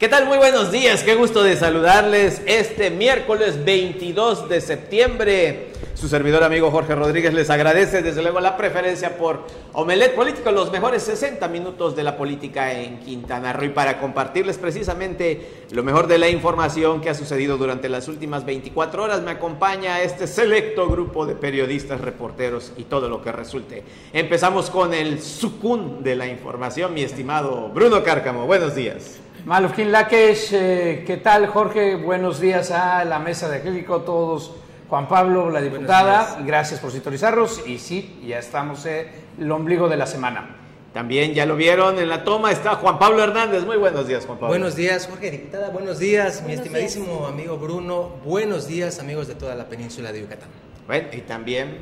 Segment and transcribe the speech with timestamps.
[0.00, 0.24] ¿Qué tal?
[0.24, 5.72] Muy buenos días, qué gusto de saludarles este miércoles 22 de septiembre.
[5.92, 9.44] Su servidor amigo Jorge Rodríguez les agradece desde luego la preferencia por
[9.74, 14.56] Omelet Político, los mejores 60 minutos de la política en Quintana Roo y para compartirles
[14.56, 19.32] precisamente lo mejor de la información que ha sucedido durante las últimas 24 horas me
[19.32, 23.84] acompaña este selecto grupo de periodistas, reporteros y todo lo que resulte.
[24.14, 28.46] Empezamos con el sucún de la información, mi estimado Bruno Cárcamo.
[28.46, 29.20] Buenos días.
[29.44, 31.94] Malufkin Lakesh, eh, ¿qué tal Jorge?
[31.94, 34.54] Buenos días a la mesa de Acrílico, todos.
[34.88, 39.06] Juan Pablo, la diputada, gracias por sintonizarnos y sí, ya estamos en
[39.38, 40.56] el ombligo de la semana.
[40.92, 43.64] También ya lo vieron en la toma, está Juan Pablo Hernández.
[43.64, 44.48] Muy buenos días, Juan Pablo.
[44.48, 45.70] Buenos días, Jorge, diputada.
[45.70, 48.16] Buenos días, mi estimadísimo amigo Bruno.
[48.24, 50.48] Buenos días, amigos de toda la península de Yucatán.
[50.88, 51.78] Bueno, y también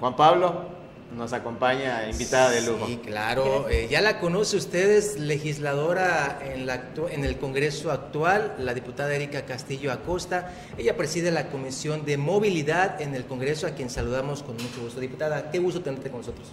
[0.00, 0.77] Juan Pablo,
[1.16, 2.86] nos acompaña invitada de lujo.
[2.86, 3.68] Sí, claro.
[3.68, 9.46] Eh, ya la conoce ustedes, legisladora en, la en el Congreso actual, la diputada Erika
[9.46, 10.52] Castillo Acosta.
[10.76, 15.00] Ella preside la Comisión de Movilidad en el Congreso, a quien saludamos con mucho gusto.
[15.00, 16.48] Diputada, qué gusto tenerte con nosotros.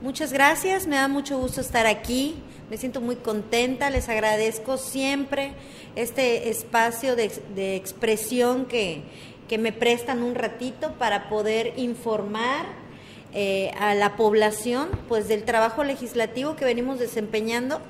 [0.00, 2.36] Muchas gracias, me da mucho gusto estar aquí,
[2.70, 5.52] me siento muy contenta, les agradezco siempre
[5.96, 9.02] este espacio de, de expresión que,
[9.48, 12.87] que me prestan un ratito para poder informar
[13.34, 17.80] eh, a la población pues del trabajo legislativo que venimos desempeñando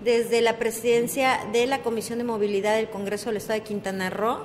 [0.00, 4.38] desde la presidencia de la Comisión de Movilidad del Congreso del Estado de Quintana Roo.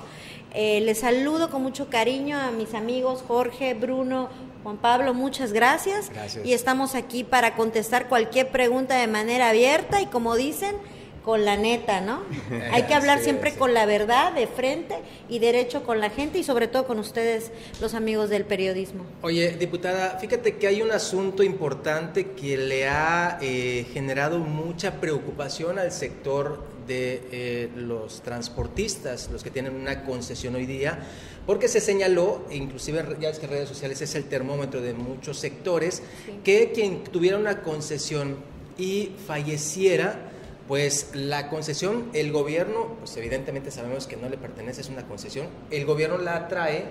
[0.54, 4.28] Eh, les saludo con mucho cariño a mis amigos Jorge, Bruno,
[4.62, 6.10] Juan Pablo, muchas gracias.
[6.10, 6.44] gracias.
[6.44, 10.76] Y estamos aquí para contestar cualquier pregunta de manera abierta y como dicen,
[11.24, 12.22] con la neta, ¿no?
[12.72, 14.96] Hay que hablar siempre con la verdad de frente
[15.28, 19.04] y derecho con la gente y sobre todo con ustedes, los amigos del periodismo.
[19.22, 25.78] Oye, diputada, fíjate que hay un asunto importante que le ha eh, generado mucha preocupación
[25.78, 30.98] al sector de eh, los transportistas, los que tienen una concesión hoy día,
[31.46, 36.02] porque se señaló, inclusive ya es que redes sociales es el termómetro de muchos sectores,
[36.44, 38.36] que quien tuviera una concesión
[38.78, 40.31] y falleciera,
[40.72, 45.48] pues la concesión, el gobierno, pues evidentemente sabemos que no le pertenece, es una concesión,
[45.70, 46.86] el gobierno la trae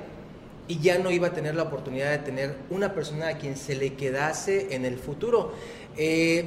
[0.67, 3.73] y ya no iba a tener la oportunidad de tener una persona a quien se
[3.73, 5.53] le quedase en el futuro.
[5.97, 6.45] Eh,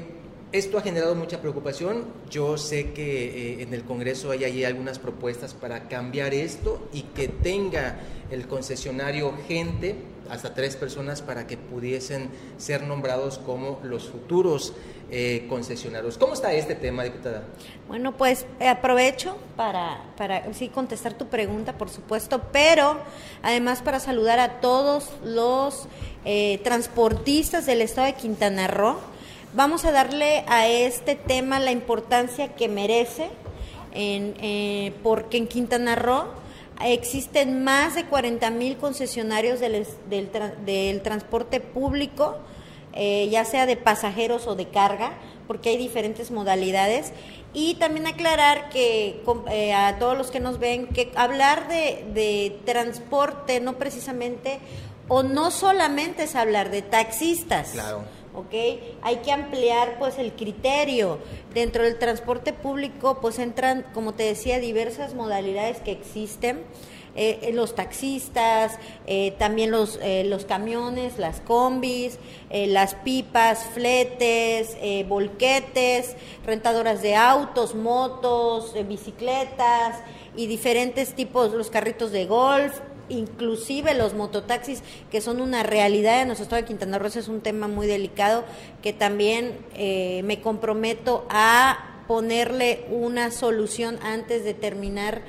[0.52, 2.04] esto ha generado mucha preocupación.
[2.30, 7.02] Yo sé que eh, en el Congreso hay allí algunas propuestas para cambiar esto y
[7.02, 7.96] que tenga
[8.30, 9.96] el concesionario gente,
[10.30, 14.72] hasta tres personas, para que pudiesen ser nombrados como los futuros
[15.10, 16.18] eh, concesionarios.
[16.18, 17.44] ¿Cómo está este tema, diputada?
[17.88, 22.98] Bueno, pues eh, aprovecho para, para sí contestar tu pregunta, por supuesto, pero
[23.42, 25.86] además para saludar a todos los
[26.24, 28.96] eh, transportistas del estado de Quintana Roo.
[29.54, 33.28] Vamos a darle a este tema la importancia que merece,
[33.92, 36.24] en, porque en Quintana Roo
[36.80, 40.30] existen más de 40 mil concesionarios del, del,
[40.64, 42.38] del transporte público
[42.96, 45.14] eh, ya sea de pasajeros o de carga,
[45.48, 47.12] porque hay diferentes modalidades.
[47.52, 49.20] Y también aclarar que
[49.50, 54.60] eh, a todos los que nos ven, que hablar de, de transporte no precisamente
[55.08, 57.70] o no solamente es hablar de taxistas.
[57.70, 58.04] Claro.
[58.34, 58.54] ¿Ok?
[59.02, 61.18] Hay que ampliar pues el criterio.
[61.54, 66.62] Dentro del transporte público pues entran, como te decía, diversas modalidades que existen.
[67.16, 72.18] Eh, eh, los taxistas, eh, también los, los camiones, las combis,
[72.50, 74.76] las pipas, fletes,
[75.08, 80.00] volquetes, rentadoras de autos, motos, bicicletas
[80.36, 86.28] y diferentes tipos, los carritos de golf, inclusive los mototaxis, que son una realidad en
[86.28, 88.44] nuestro estado de Quintana Roo, es un tema muy delicado
[88.82, 95.22] que también me comprometo a ponerle una solución antes de terminar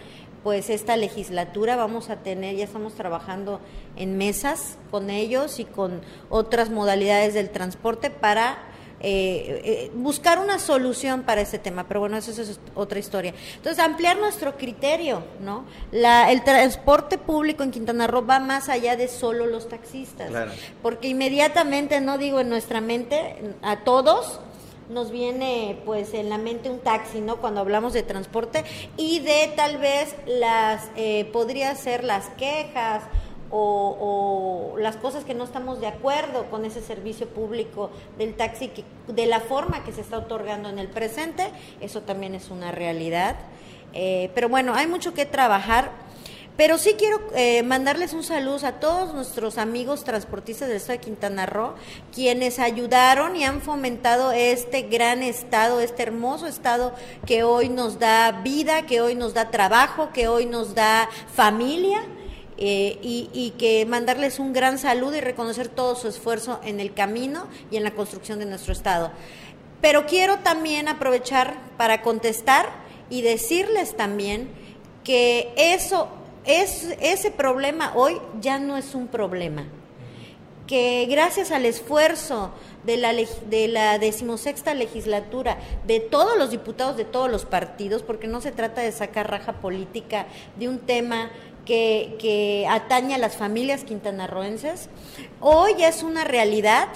[0.43, 1.75] pues esta legislatura.
[1.75, 3.61] Vamos a tener, ya estamos trabajando
[3.95, 8.57] en mesas con ellos y con otras modalidades del transporte para
[9.01, 13.33] eh, eh, buscar una solución para ese tema, pero bueno, eso, es otra historia.
[13.55, 15.65] Entonces, ampliar nuestro criterio, ¿no?
[15.91, 20.31] La, el transporte público en Quintana Roo va más allá de solo los taxistas,
[20.81, 24.39] porque inmediatamente, no digo en nuestra mente, a todos,
[24.89, 27.37] nos viene pues en la mente un taxi, ¿no?
[27.37, 28.63] Cuando hablamos de transporte
[28.97, 33.03] y de tal vez las, eh, podría ser las quejas
[33.57, 38.83] o, las cosas que no estamos de acuerdo con ese servicio público del taxi, que,
[39.07, 41.49] de la forma que se está otorgando en el presente,
[41.79, 43.35] eso también es una realidad.
[43.93, 45.89] Eh, pero bueno, hay mucho que trabajar
[46.57, 51.03] Pero sí quiero eh, mandarles un saludo a todos nuestros amigos transportistas del estado de
[51.03, 51.73] Quintana Roo,
[52.13, 56.93] quienes ayudaron y han fomentado este gran estado, este hermoso estado
[57.25, 62.03] que hoy nos da vida, que hoy nos da trabajo, que hoy nos da familia.
[62.57, 66.93] Eh, y, y, que mandarles un gran saludo y reconocer todo su esfuerzo en el
[66.93, 69.11] camino y en la construcción de nuestro Estado.
[69.81, 72.69] Pero quiero también aprovechar para contestar
[73.09, 74.49] y decirles también
[75.03, 76.07] que eso
[76.45, 79.65] es, ese problema hoy ya no es un problema.
[80.67, 82.51] Que gracias al esfuerzo
[82.85, 88.27] de la, de la decimosexta legislatura, de todos los diputados de todos los partidos, porque
[88.27, 90.25] no se trata de sacar raja política
[90.57, 91.29] de un tema
[91.65, 94.89] que, atañe a las familias quintanarroenses,
[95.41, 96.87] hoy ya es una realidad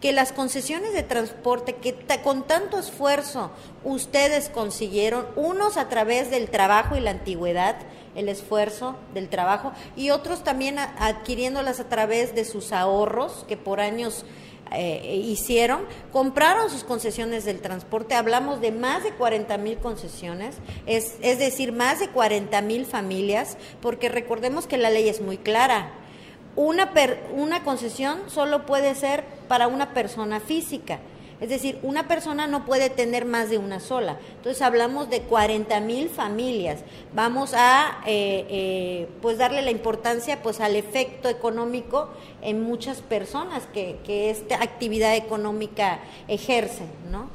[0.00, 3.50] que las concesiones de transporte que con tanto esfuerzo
[3.82, 7.76] ustedes consiguieron, unos a través del trabajo y la antigüedad,
[8.14, 13.80] el esfuerzo del trabajo, y otros también adquiriéndolas a través de sus ahorros que por
[13.80, 14.24] años
[14.72, 15.80] eh, hicieron,
[16.12, 20.56] compraron sus concesiones del transporte, hablamos de más de 40 mil concesiones,
[20.86, 25.38] es, es decir, más de 40 mil familias, porque recordemos que la ley es muy
[25.38, 25.90] clara.
[26.56, 30.98] Una, per, una concesión solo puede ser para una persona física.
[31.40, 34.18] Es decir, una persona no puede tener más de una sola.
[34.36, 36.80] Entonces hablamos de 40 mil familias.
[37.14, 42.10] Vamos a eh, eh, pues darle la importancia pues al efecto económico
[42.42, 46.88] en muchas personas que, que esta actividad económica ejercen.
[47.10, 47.30] ¿no?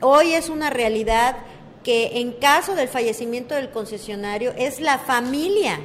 [0.00, 1.36] Hoy es una realidad
[1.82, 5.80] que en caso del fallecimiento del concesionario es la familia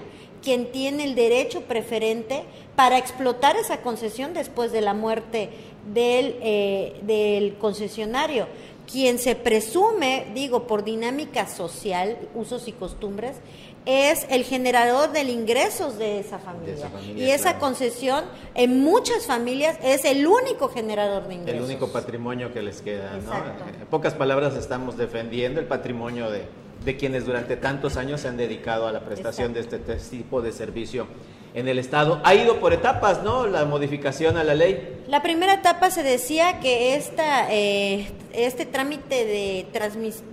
[0.45, 2.43] quien tiene el derecho preferente
[2.75, 5.49] para explotar esa concesión después de la muerte
[5.93, 8.47] del, eh, del concesionario.
[8.91, 13.37] Quien se presume, digo, por dinámica social, usos y costumbres,
[13.85, 16.75] es el generador del ingresos de esa familia.
[17.15, 21.59] y esa concesión en muchas familias es el único generador de ingresos.
[21.59, 23.19] El único patrimonio que les queda.
[23.23, 23.33] ¿no?
[23.33, 26.45] En pocas palabras estamos defendiendo el patrimonio de,
[26.83, 30.41] de quienes durante tantos años se han dedicado a la prestación de este, este tipo
[30.41, 31.07] de servicio
[31.55, 32.21] en el Estado.
[32.23, 33.47] Ha ido por etapas, ¿no?
[33.47, 35.01] La modificación a la ley.
[35.07, 39.65] La primera etapa se decía que esta, eh, este trámite de,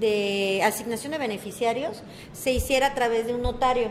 [0.00, 2.02] de asignación de beneficiarios
[2.32, 3.88] se hiciera a través de un notario.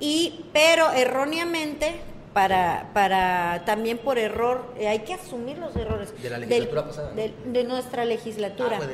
[0.00, 2.00] Y, pero erróneamente,
[2.32, 6.14] para, para también por error, eh, hay que asumir los errores.
[6.22, 7.12] De la legislatura pasada.
[7.12, 8.80] De, nuestra legislatura.
[8.80, 8.86] Ah,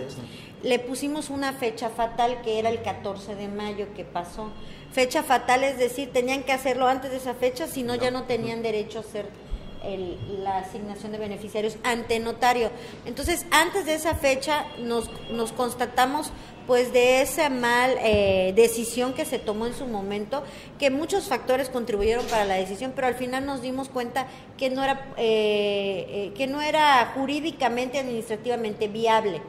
[0.63, 4.51] Le pusimos una fecha fatal que era el 14 de mayo que pasó.
[4.93, 8.25] Fecha fatal es decir, tenían que hacerlo antes de esa fecha, si no, ya no
[8.25, 9.27] tenían derecho a hacer
[10.43, 12.71] la asignación de beneficiarios ante notario.
[13.07, 16.33] Entonces, antes de esa fecha nos, nos constatamos
[16.67, 20.43] pues de esa mal eh, decisión que se tomó en su momento,
[20.79, 24.27] que muchos factores contribuyeron para la decisión, pero al final nos dimos cuenta
[24.59, 29.41] que no era, eh, eh, que no era jurídicamente, administrativamente viable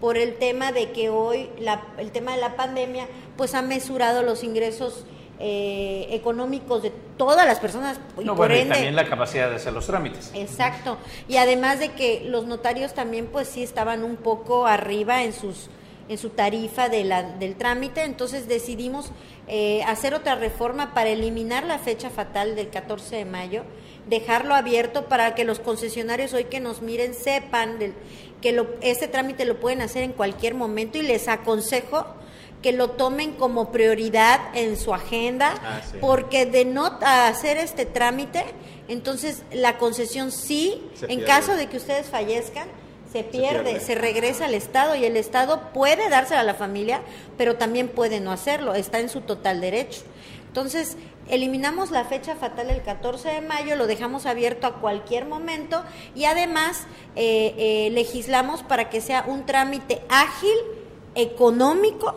[0.00, 3.06] por el tema de que hoy la, el tema de la pandemia
[3.36, 5.04] pues ha mesurado los ingresos
[5.38, 9.86] eh, económicos de todas las personas y por ende, también la capacidad de hacer los
[9.86, 10.30] trámites.
[10.34, 10.96] Exacto.
[11.28, 15.68] Y además de que los notarios también pues sí estaban un poco arriba en sus
[16.08, 19.10] en su tarifa de la, del trámite, entonces decidimos
[19.48, 23.64] eh, hacer otra reforma para eliminar la fecha fatal del 14 de mayo,
[24.08, 27.94] dejarlo abierto para que los concesionarios hoy que nos miren sepan del,
[28.46, 32.06] que lo, este trámite lo pueden hacer en cualquier momento y les aconsejo
[32.62, 38.44] que lo tomen como prioridad en su agenda, ah, porque de no hacer este trámite,
[38.86, 42.68] entonces la concesión sí, en caso de que ustedes fallezcan,
[43.12, 47.00] se pierde, se regresa al Estado y el Estado puede dársela a la familia,
[47.36, 50.02] pero también puede no hacerlo, está en su total derecho.
[50.46, 50.96] Entonces,
[51.28, 55.82] eliminamos la fecha fatal el 14 de mayo, lo dejamos abierto a cualquier momento
[56.14, 60.56] y además eh, eh, legislamos para que sea un trámite ágil,
[61.14, 62.14] económico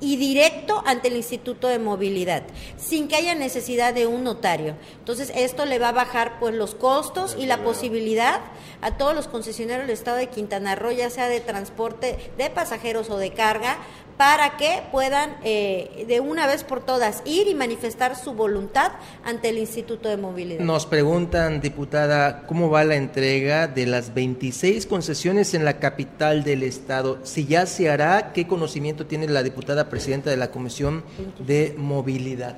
[0.00, 2.42] y directo ante el Instituto de Movilidad,
[2.76, 4.76] sin que haya necesidad de un notario.
[4.98, 8.40] Entonces, esto le va a bajar pues los costos y la posibilidad
[8.82, 13.08] a todos los concesionarios del estado de Quintana Roo, ya sea de transporte de pasajeros
[13.08, 13.78] o de carga,
[14.16, 18.92] para que puedan eh, de una vez por todas ir y manifestar su voluntad
[19.24, 20.64] ante el Instituto de Movilidad.
[20.64, 26.62] Nos preguntan, diputada, ¿cómo va la entrega de las 26 concesiones en la capital del
[26.62, 27.18] Estado?
[27.24, 31.04] Si ya se hará, ¿qué conocimiento tiene la diputada presidenta de la Comisión
[31.38, 32.56] de Movilidad?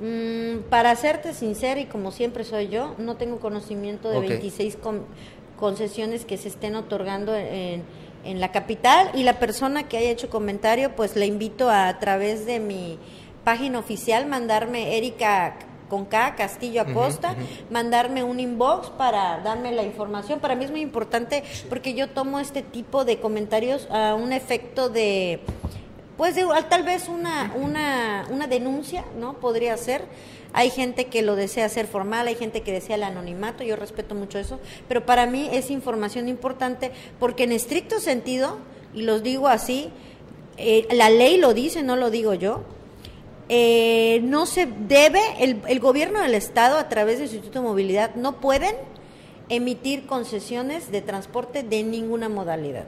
[0.00, 4.78] Mm, para serte sincera y como siempre soy yo, no tengo conocimiento de 26
[5.58, 7.82] concesiones que se estén otorgando en
[8.24, 11.98] en la capital y la persona que haya hecho comentario, pues le invito a, a
[11.98, 12.98] través de mi
[13.44, 15.56] página oficial, mandarme Erika
[15.90, 17.34] con K, Castillo Acosta,
[17.68, 20.38] mandarme un inbox para darme la información.
[20.38, 24.88] Para mí es muy importante porque yo tomo este tipo de comentarios a un efecto
[24.88, 25.40] de,
[26.16, 29.34] pues de, tal vez una, una, una denuncia, ¿no?
[29.34, 30.04] Podría ser.
[30.52, 34.14] Hay gente que lo desea hacer formal, hay gente que desea el anonimato, yo respeto
[34.14, 38.58] mucho eso, pero para mí es información importante porque en estricto sentido,
[38.92, 39.90] y los digo así,
[40.56, 42.62] eh, la ley lo dice, no lo digo yo,
[43.48, 48.14] eh, no se debe, el, el, gobierno del Estado a través del Instituto de Movilidad
[48.14, 48.74] no pueden
[49.48, 52.86] emitir concesiones de transporte de ninguna modalidad.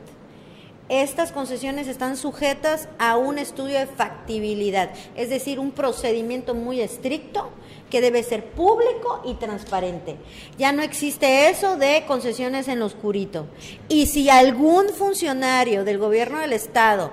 [0.93, 7.49] Estas concesiones están sujetas a un estudio de factibilidad, es decir, un procedimiento muy estricto
[7.89, 10.17] que debe ser público y transparente.
[10.59, 13.47] Ya no existe eso de concesiones en lo oscurito.
[13.89, 17.11] Y si algún funcionario del gobierno del Estado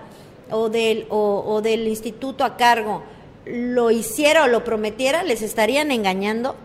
[0.51, 3.01] o del, o, o del instituto a cargo
[3.45, 6.57] lo hiciera o lo prometiera, les estarían engañando.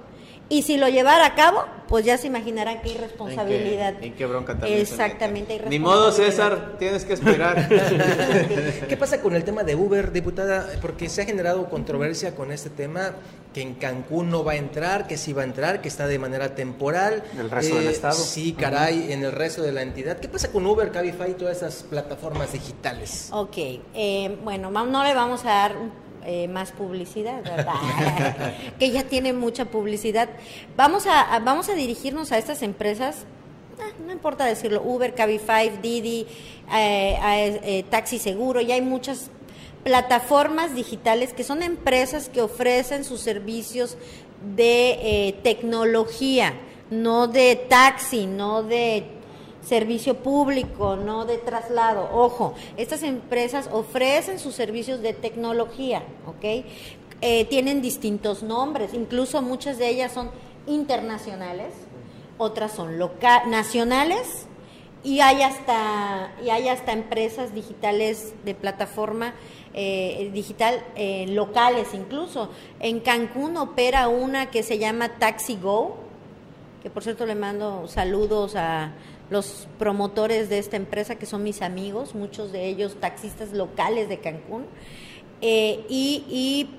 [0.48, 3.94] Y si lo llevara a cabo, pues ya se imaginarán qué irresponsabilidad.
[4.02, 5.62] ¿En qué, bronca también Exactamente.
[5.68, 7.68] Ni modo, César, tienes que esperar.
[8.88, 10.68] ¿Qué pasa con el tema de Uber, diputada?
[10.82, 13.12] Porque se ha generado controversia con este tema,
[13.54, 16.18] que en Cancún no va a entrar, que sí va a entrar, que está de
[16.18, 17.22] manera temporal.
[17.38, 18.14] ¿El resto del estado?
[18.14, 20.18] Sí, caray, en el resto de la entidad.
[20.18, 23.28] ¿Qué pasa con Uber, Cabify y todas esas plataformas digitales?
[23.32, 23.56] Ok,
[23.94, 25.76] eh, bueno, no le vamos a dar
[26.25, 27.75] eh, más publicidad, ¿verdad?
[28.78, 30.28] que ya tiene mucha publicidad.
[30.76, 33.25] Vamos a, vamos a dirigirnos a estas empresas,
[33.81, 36.26] ah, no importa decirlo, Uber, Cabify, Didi,
[36.75, 39.31] eh, eh, Taxi Seguro, ya hay muchas
[39.83, 43.99] plataformas digitales que son empresas que ofrecen sus servicios
[44.57, 46.54] de tecnología,
[46.90, 49.13] no de taxi, no de
[49.64, 52.09] servicio público, no de traslado.
[52.12, 56.64] Ojo, estas empresas ofrecen sus servicios de tecnología, ¿ok?
[57.21, 60.30] Eh, tienen distintos nombres, incluso muchas de ellas son
[60.66, 61.73] internacionales,
[62.37, 62.99] otras son
[63.47, 64.47] nacionales
[65.02, 69.35] y hay hasta y hay hasta empresas digitales de plataforma
[69.73, 72.50] eh, digital eh, locales incluso.
[72.80, 75.97] En Cancún opera una que se llama Taxi Go,
[76.83, 78.92] que por cierto le mando saludos a
[79.31, 84.19] los promotores de esta empresa, que son mis amigos, muchos de ellos taxistas locales de
[84.19, 84.66] Cancún.
[85.40, 86.71] Eh, y,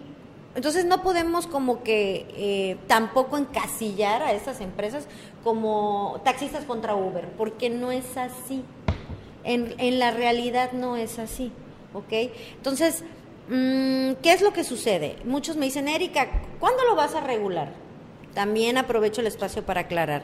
[0.56, 5.06] entonces no podemos como que eh, tampoco encasillar a estas empresas
[5.44, 8.64] como taxistas contra Uber, porque no es así.
[9.44, 11.52] En, en la realidad no es así,
[11.94, 12.32] ¿ok?
[12.56, 13.04] Entonces,
[13.50, 15.18] mm, ¿qué es lo que sucede?
[15.26, 16.28] Muchos me dicen, Erika,
[16.60, 17.74] ¿cuándo lo vas a regular?
[18.34, 20.24] También aprovecho el espacio para aclarar.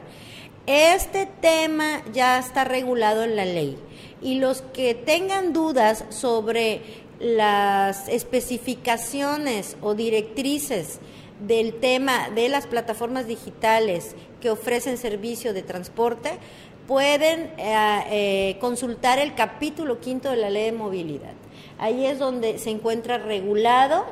[0.66, 3.76] Este tema ya está regulado en la ley
[4.20, 6.82] y los que tengan dudas sobre
[7.18, 11.00] las especificaciones o directrices
[11.44, 16.38] del tema de las plataformas digitales que ofrecen servicio de transporte,
[16.86, 21.34] pueden eh, eh, consultar el capítulo quinto de la ley de movilidad.
[21.78, 24.04] Ahí es donde se encuentra regulado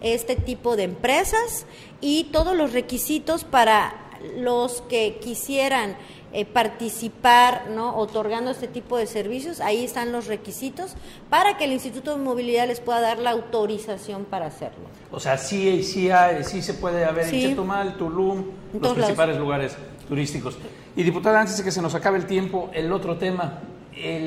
[0.00, 1.66] este tipo de empresas
[2.00, 4.01] y todos los requisitos para
[4.36, 5.96] los que quisieran
[6.32, 7.96] eh, participar, ¿no?
[7.96, 10.94] Otorgando este tipo de servicios, ahí están los requisitos
[11.28, 14.84] para que el Instituto de Movilidad les pueda dar la autorización para hacerlo.
[15.10, 16.08] O sea, sí, sí,
[16.44, 18.44] sí se puede haber en Chetumal, Tulum,
[18.80, 19.76] los principales lugares
[20.08, 20.56] turísticos.
[20.96, 23.60] Y diputada, antes de que se nos acabe el tiempo, el otro tema,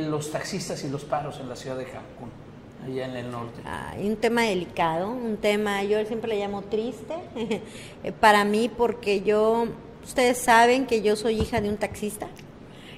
[0.07, 2.44] los taxistas y los paros en la ciudad de Cancún
[2.86, 3.62] allá en el norte?
[4.01, 7.15] Un tema delicado, un tema, yo siempre le llamo triste,
[8.20, 9.68] para mí porque yo,
[10.04, 12.27] ustedes saben que yo soy hija de un taxista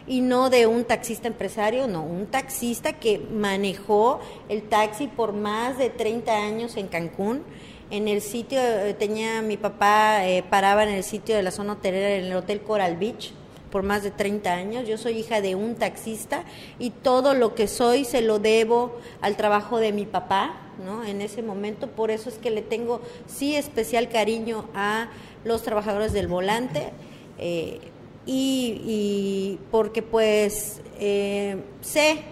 [0.07, 5.77] y no de un taxista empresario, no, un taxista que manejó el taxi por más
[5.77, 7.43] de 30 años en Cancún.
[7.89, 11.73] En el sitio, eh, tenía mi papá, eh, paraba en el sitio de la zona
[11.73, 13.33] hotelera, en el Hotel Coral Beach,
[13.77, 14.87] por más de 30 años.
[14.87, 16.45] Yo soy hija de un taxista
[16.79, 21.03] y todo lo que soy se lo debo al trabajo de mi papá, ¿no?
[21.03, 25.09] En ese momento, por eso es que le tengo sí especial cariño a
[25.43, 26.89] los trabajadores del volante
[27.37, 27.79] eh,
[28.25, 32.23] y, porque pues eh, sé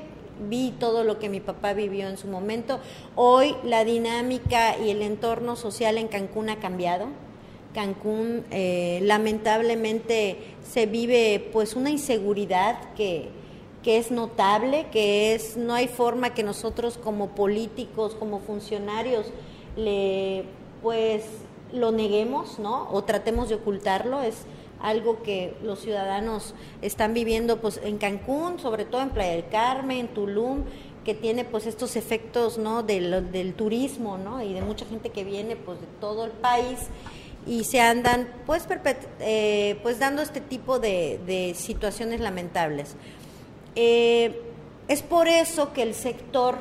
[0.50, 2.80] vi todo lo que mi papá vivió en su momento.
[3.14, 7.10] Hoy la dinámica y el entorno social en Cancún ha cambiado
[7.76, 13.28] Cancún eh, lamentablemente se vive pues una inseguridad que,
[13.84, 19.28] que es notable, que es no hay forma que nosotros como políticos, como funcionarios
[19.76, 20.46] le
[20.82, 21.26] pues
[21.74, 22.88] lo neguemos, ¿no?
[22.92, 24.46] O tratemos de ocultarlo, es
[24.82, 29.98] algo que los ciudadanos están viviendo pues en Cancún, sobre todo en Playa del Carmen,
[29.98, 30.64] en Tulum,
[31.04, 32.84] que tiene pues estos efectos ¿no?
[32.84, 34.42] del, del turismo ¿no?
[34.42, 36.80] y de mucha gente que viene pues de todo el país
[37.46, 38.68] y se andan pues,
[39.20, 42.96] eh, pues dando este tipo de, situaciones lamentables.
[43.76, 44.42] Eh,
[44.88, 46.58] es por eso que el sector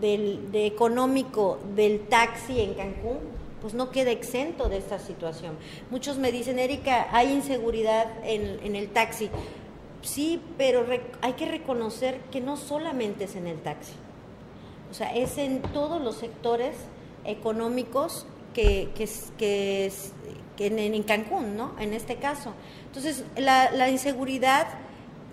[0.00, 3.18] del, de económico del taxi en Cancún
[3.60, 5.56] pues no queda exento de esta situación.
[5.90, 9.30] Muchos me dicen, Erika, hay inseguridad en, en el taxi.
[10.02, 10.84] Sí, pero
[11.22, 13.94] hay que reconocer que no solamente es en el taxi.
[14.90, 16.76] O sea, es en todos los sectores
[17.24, 19.92] económicos que, que, que,
[20.56, 21.74] que en, en, Cancún, ¿no?
[21.78, 22.54] En este caso.
[22.86, 24.66] Entonces, la, la inseguridad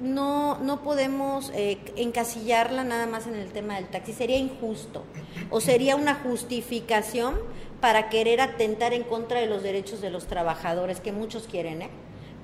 [0.02, 4.14] no, no podemos eh, encasillarla nada más en el tema del taxi.
[4.14, 5.04] Sería injusto
[5.50, 7.36] o sería una justificación
[7.80, 11.90] para querer atentar en contra de los derechos de los trabajadores, que muchos quieren, ¿eh?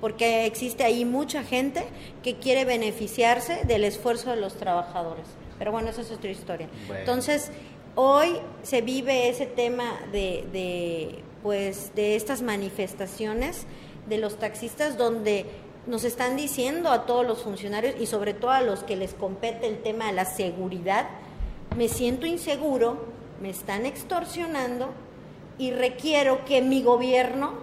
[0.00, 1.84] porque existe ahí mucha gente
[2.22, 5.26] que quiere beneficiarse del esfuerzo de los trabajadores.
[5.58, 6.68] Pero bueno, esa es otra historia.
[6.96, 7.50] Entonces,
[8.00, 13.66] hoy se vive ese tema de, pues, de estas manifestaciones
[14.08, 15.46] de los taxistas donde
[15.88, 19.66] nos están diciendo a todos los funcionarios y sobre todo a los que les compete
[19.66, 21.08] el tema de la seguridad,
[21.76, 23.04] me siento inseguro,
[23.42, 24.90] me están extorsionando
[25.58, 27.54] y requiero que mi gobierno,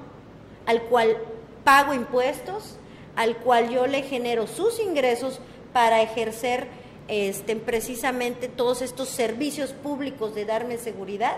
[0.65, 1.15] al cual
[1.63, 2.75] pago impuestos,
[3.15, 5.39] al cual yo le genero sus ingresos
[5.71, 6.67] para ejercer
[7.07, 11.35] este, precisamente todos estos servicios públicos de darme seguridad,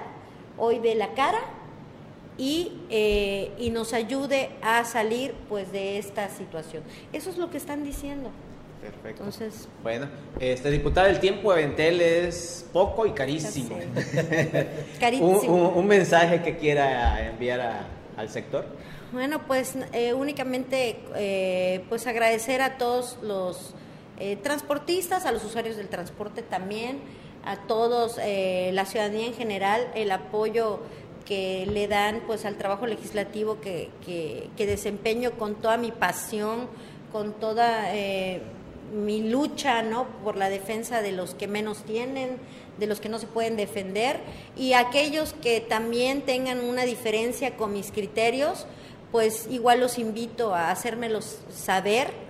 [0.57, 1.39] hoy de la cara
[2.37, 6.83] y, eh, y nos ayude a salir pues de esta situación.
[7.13, 8.31] Eso es lo que están diciendo.
[8.81, 9.23] Perfecto.
[9.23, 10.07] Entonces, bueno,
[10.39, 13.77] este diputado, el tiempo de Ventel es poco y carísimo.
[14.99, 15.69] carísimo.
[15.69, 18.65] un, mensaje que quiera enviar al sector.
[19.11, 23.73] Bueno, pues eh, únicamente eh, pues agradecer a todos los
[24.19, 26.99] eh, transportistas, a los usuarios del transporte también,
[27.45, 30.81] a todos, la ciudadanía en general, el apoyo
[31.25, 36.67] que le dan pues al trabajo legislativo que, desempeño con toda mi pasión,
[37.09, 37.89] con toda
[38.91, 40.07] mi lucha ¿no?
[40.23, 42.37] por la defensa de los que menos tienen,
[42.77, 44.19] de los que no se pueden defender
[44.55, 48.65] y aquellos que también tengan una diferencia con mis criterios,
[49.11, 52.26] pues igual los invito a hacérmelos saber.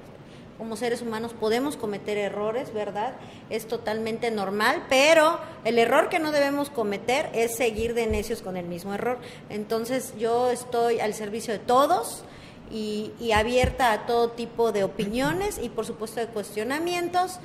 [0.58, 3.14] Como seres humanos podemos cometer errores, ¿verdad?
[3.50, 8.58] Es totalmente normal, pero el error que no debemos cometer es seguir de necios con
[8.58, 9.20] el mismo error.
[9.50, 12.24] Entonces yo estoy al servicio de todos
[12.72, 17.40] y, abierta a todo tipo de opiniones y por supuesto de cuestionamientos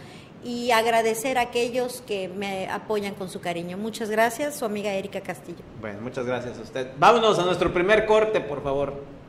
[0.44, 3.76] y agradecer a aquellos que me apoyan con su cariño.
[3.76, 5.62] Muchas gracias, su amiga Erika Castillo.
[5.80, 6.88] Bueno, muchas gracias a usted.
[6.98, 9.21] Vámonos a nuestro primer corte, por favor.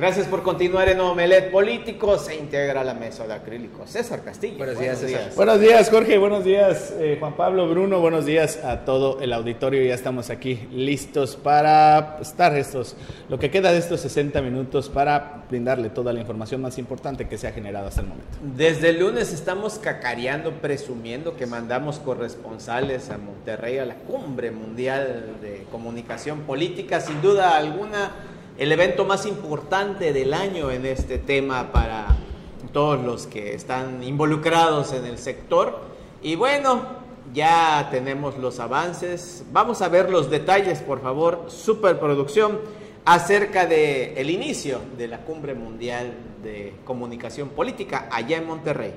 [0.00, 2.16] Gracias por continuar en Omelet Político.
[2.16, 3.86] Se integra a la mesa de acrílico.
[3.86, 4.56] César Castillo.
[4.56, 5.30] Buenos días, César.
[5.36, 6.16] Buenos días, Jorge.
[6.16, 8.00] Buenos días, eh, Juan Pablo, Bruno.
[8.00, 9.84] Buenos días a todo el auditorio.
[9.84, 12.96] Ya estamos aquí listos para estar estos,
[13.28, 17.36] lo que queda de estos 60 minutos para brindarle toda la información más importante que
[17.36, 18.38] se ha generado hasta el momento.
[18.40, 25.36] Desde el lunes estamos cacareando, presumiendo que mandamos corresponsales a Monterrey a la cumbre mundial
[25.42, 27.02] de comunicación política.
[27.02, 28.12] Sin duda alguna
[28.60, 32.08] el evento más importante del año en este tema para
[32.74, 35.80] todos los que están involucrados en el sector.
[36.22, 36.82] Y bueno,
[37.32, 39.44] ya tenemos los avances.
[39.50, 42.60] Vamos a ver los detalles, por favor, superproducción,
[43.06, 48.92] acerca del el inicio de la Cumbre Mundial de Comunicación Política allá en Monterrey.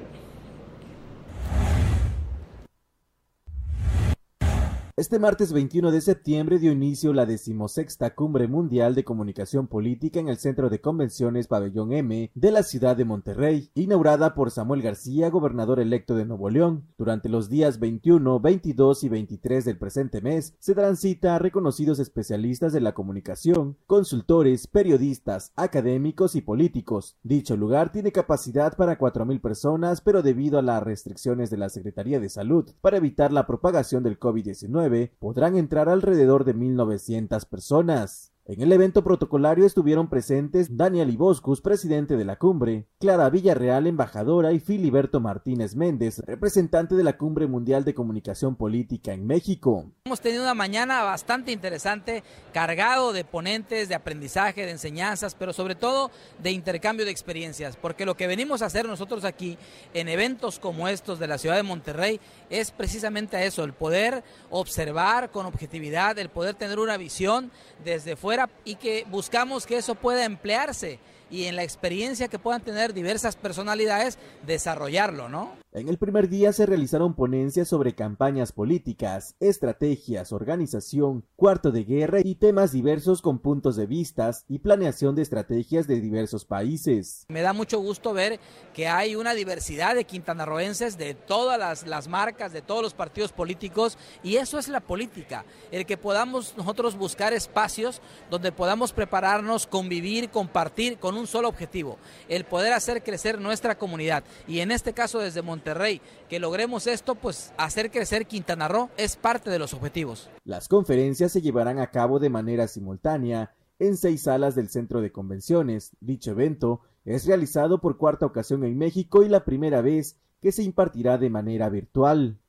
[4.96, 10.30] Este martes 21 de septiembre dio inicio la decimosexta Cumbre Mundial de Comunicación Política en
[10.30, 15.32] el Centro de Convenciones Pabellón M de la ciudad de Monterrey, inaugurada por Samuel García,
[15.32, 16.86] gobernador electo de Nuevo León.
[16.96, 21.98] Durante los días 21, 22 y 23 del presente mes, se darán cita a reconocidos
[21.98, 27.18] especialistas de la comunicación, consultores, periodistas, académicos y políticos.
[27.24, 32.20] Dicho lugar tiene capacidad para 4.000 personas, pero debido a las restricciones de la Secretaría
[32.20, 34.83] de Salud para evitar la propagación del COVID-19,
[35.20, 38.33] podrán entrar alrededor de 1.900 personas.
[38.46, 44.52] En el evento protocolario estuvieron presentes Daniel Iboscus, presidente de la cumbre, Clara Villarreal, embajadora,
[44.52, 49.94] y Filiberto Martínez Méndez, representante de la Cumbre Mundial de Comunicación Política en México.
[50.04, 55.76] Hemos tenido una mañana bastante interesante, cargado de ponentes, de aprendizaje, de enseñanzas, pero sobre
[55.76, 59.58] todo de intercambio de experiencias, porque lo que venimos a hacer nosotros aquí
[59.94, 65.32] en eventos como estos de la ciudad de Monterrey es precisamente eso, el poder observar
[65.32, 67.50] con objetividad, el poder tener una visión
[67.86, 68.33] desde fuera
[68.66, 71.00] y que buscamos que eso pueda emplearse
[71.34, 75.64] y en la experiencia que puedan tener diversas personalidades, desarrollarlo, ¿no?
[75.76, 82.20] En el primer día se realizaron ponencias sobre campañas políticas, estrategias, organización, cuarto de guerra
[82.24, 87.26] y temas diversos con puntos de vistas y planeación de estrategias de diversos países.
[87.30, 88.40] Me da mucho gusto ver
[88.72, 93.32] que hay una diversidad de quintanarroenses de todas las, las marcas, de todos los partidos
[93.32, 99.66] políticos y eso es la política, el que podamos nosotros buscar espacios donde podamos prepararnos,
[99.66, 101.98] convivir, compartir con un solo objetivo,
[102.30, 106.02] el poder hacer crecer nuestra comunidad y en este caso desde Monterrey Monterrey.
[106.30, 110.30] Que logremos esto, pues hacer crecer Quintana Roo es parte de los objetivos.
[110.44, 115.12] Las conferencias se llevarán a cabo de manera simultánea en seis salas del centro de
[115.12, 115.92] convenciones.
[116.00, 120.64] Dicho evento es realizado por cuarta ocasión en México y la primera vez que se
[120.64, 122.40] impartirá de manera virtual.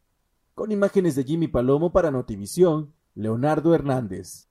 [0.54, 4.48] Con imágenes de Jimmy Palomo para Notivisión, Leonardo Hernández.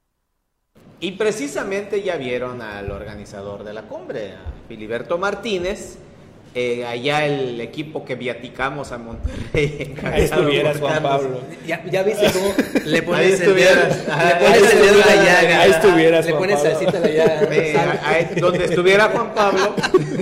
[0.99, 5.97] Y precisamente ya vieron al organizador de la cumbre, a Filiberto Martínez,
[6.55, 9.95] eh, allá el equipo que viaticamos a Monterrey.
[10.03, 11.41] Ahí estuvieras, Juan Pablo.
[11.67, 12.53] Ya, ya viste cómo
[12.85, 15.61] le pones el dedo, le pones el dedo a la llaga.
[15.61, 17.41] Ahí estuvieras, Le pones salsita a la llaga.
[17.53, 19.75] Eh, ahí- donde estuviera Juan Pablo,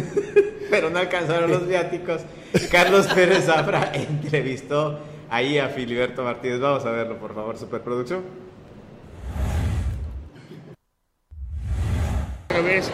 [0.71, 2.21] pero no alcanzaron los viáticos.
[2.71, 6.59] Carlos Pérez Zafra entrevistó ahí a Filiberto Martínez.
[6.59, 8.50] Vamos a verlo, por favor, superproducción.
[12.61, 12.89] Vez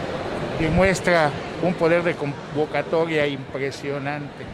[0.60, 4.46] demuestra un poder de convocatoria impresionante.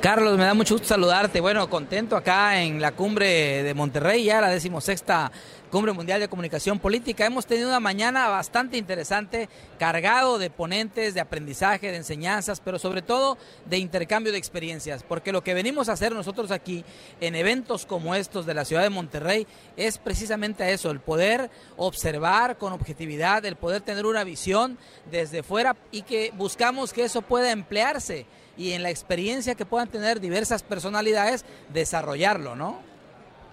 [0.00, 1.40] Carlos, me da mucho gusto saludarte.
[1.40, 5.32] Bueno, contento acá en la cumbre de Monterrey, ya la decimosexta
[5.72, 7.26] Cumbre Mundial de Comunicación Política.
[7.26, 13.02] Hemos tenido una mañana bastante interesante, cargado de ponentes, de aprendizaje, de enseñanzas, pero sobre
[13.02, 16.84] todo de intercambio de experiencias, porque lo que venimos a hacer nosotros aquí
[17.20, 22.56] en eventos como estos de la ciudad de Monterrey es precisamente eso, el poder observar
[22.56, 24.78] con objetividad, el poder tener una visión
[25.10, 28.26] desde fuera y que buscamos que eso pueda emplearse
[28.58, 32.80] y en la experiencia que puedan tener diversas personalidades, desarrollarlo, ¿no?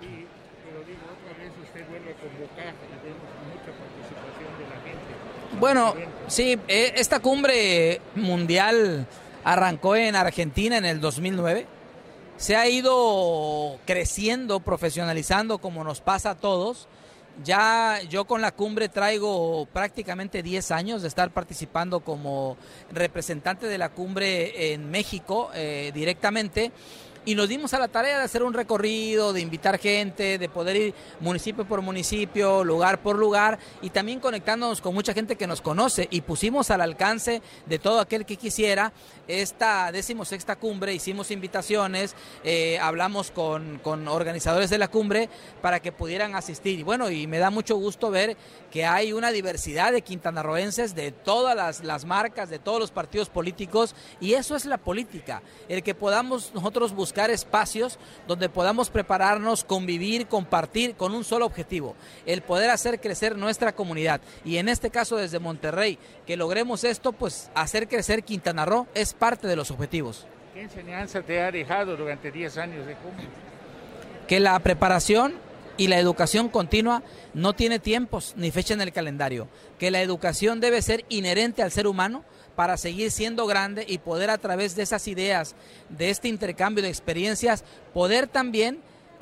[0.01, 0.25] Y,
[0.65, 3.21] pero digo, otra vez usted vuelve a convocar y vemos
[3.53, 5.59] mucha participación de la gente.
[5.59, 5.93] Bueno,
[6.27, 9.05] sí, eh, esta cumbre mundial
[9.43, 11.67] arrancó en Argentina en el 2009.
[12.37, 16.87] Se ha ido creciendo, profesionalizando como nos pasa a todos.
[17.43, 22.55] Ya yo con la cumbre traigo prácticamente 10 años de estar participando como
[22.91, 26.71] representante de la cumbre en México eh, directamente
[27.25, 30.75] y nos dimos a la tarea de hacer un recorrido, de invitar gente, de poder
[30.75, 35.61] ir municipio por municipio, lugar por lugar y también conectándonos con mucha gente que nos
[35.61, 38.93] conoce y pusimos al alcance de todo aquel que quisiera
[39.27, 45.29] esta decimosexta cumbre, hicimos invitaciones, eh, hablamos con, con organizadores de la cumbre
[45.61, 46.79] para que pudieran asistir.
[46.79, 48.37] Y bueno, y me da mucho gusto ver
[48.69, 53.29] que hay una diversidad de quintanarroenses de todas las, las marcas, de todos los partidos
[53.29, 57.97] políticos y eso es la política, el que podamos nosotros buscar espacios
[58.27, 64.21] donde podamos prepararnos, convivir, compartir con un solo objetivo, el poder hacer crecer nuestra comunidad.
[64.43, 69.13] Y en este caso desde Monterrey, que logremos esto, pues hacer crecer Quintana Roo es
[69.13, 70.27] parte de los objetivos.
[70.53, 73.25] ¿Qué enseñanza te ha dejado durante 10 años de cumbre?
[74.27, 75.35] Que la preparación
[75.77, 79.47] y la educación continua no tiene tiempos ni fecha en el calendario,
[79.77, 82.23] que la educación debe ser inherente al ser humano
[82.55, 85.55] para seguir siendo grande y poder a través de esas ideas,
[85.89, 87.63] de este intercambio de experiencias,
[87.93, 88.79] poder también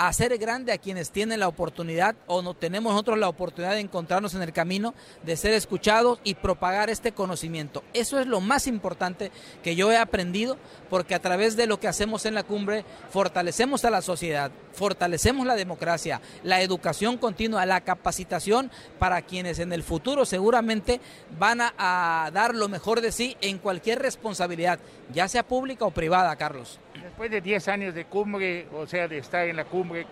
[0.08, 4.34] hacer grande a quienes tienen la oportunidad o no tenemos nosotros la oportunidad de encontrarnos
[4.34, 7.84] en el camino, de ser escuchados y propagar este conocimiento.
[7.94, 9.32] Eso es lo más importante
[9.64, 10.58] que yo he aprendido
[10.90, 15.46] porque a través de lo que hacemos en la cumbre fortalecemos a la sociedad, fortalecemos
[15.46, 21.00] la democracia, la educación continua, la capacitación para quienes en el futuro seguramente
[21.38, 24.80] van a, a dar lo mejor de sí en cualquier responsabilidad,
[25.14, 26.80] ya sea pública o privada, Carlos.
[27.04, 30.06] Después de 10 años de cumbre, o sea, de estar en la cumbre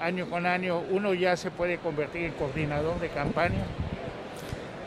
[0.00, 3.62] año con año, uno ya se puede convertir en coordinador de campaña.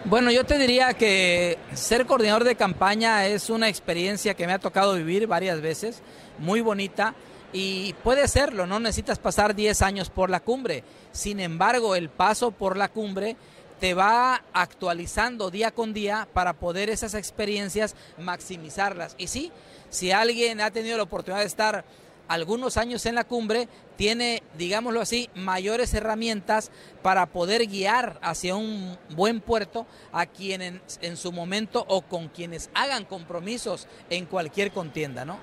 [0.06, 4.58] Bueno, yo te diría que ser coordinador de campaña es una experiencia que me ha
[4.58, 6.02] tocado vivir varias veces,
[6.40, 7.14] muy bonita,
[7.54, 10.84] y puede serlo, no necesitas pasar 10 años por la cumbre.
[11.12, 13.36] Sin embargo, el paso por la cumbre
[13.80, 19.16] te va actualizando día con día para poder esas experiencias maximizarlas.
[19.18, 19.52] Y sí,
[19.90, 21.86] si alguien ha tenido la oportunidad de estar
[22.28, 28.98] algunos años en la cumbre, tiene, digámoslo así, mayores herramientas para poder guiar hacia un
[29.16, 35.26] buen puerto a quienes en, su momento o con quienes hagan compromisos en cualquier contienda,
[35.26, 35.38] ¿no?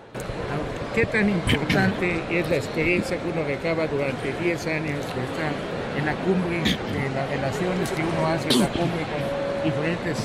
[0.94, 6.06] ¿Qué tan importante es la experiencia que uno recaba durante 10 años de estar en
[6.06, 10.18] la cumbre, de las relaciones que uno hace en la cumbre con diferentes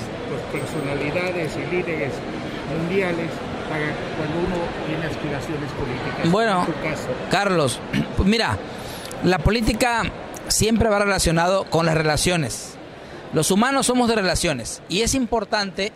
[0.52, 2.14] personalidades y líderes
[2.78, 3.30] mundiales
[3.70, 6.32] para cuando uno tiene aspiraciones políticas.
[6.32, 7.08] Bueno, caso.
[7.30, 7.80] Carlos,
[8.18, 8.58] pues mira,
[9.24, 10.04] la política
[10.48, 12.76] siempre va relacionado con las relaciones.
[13.34, 15.94] Los humanos somos de relaciones y es importante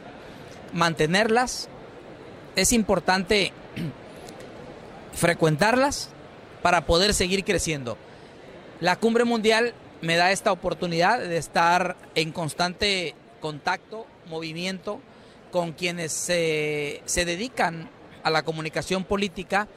[0.72, 1.68] mantenerlas,
[2.56, 3.52] es importante
[5.14, 6.10] frecuentarlas
[6.62, 7.98] para poder seguir creciendo.
[8.84, 15.00] La cumbre mundial me da esta oportunidad de estar en constante contacto, movimiento
[15.54, 17.90] con quienes se, se dedican
[18.24, 19.70] a la comunicación política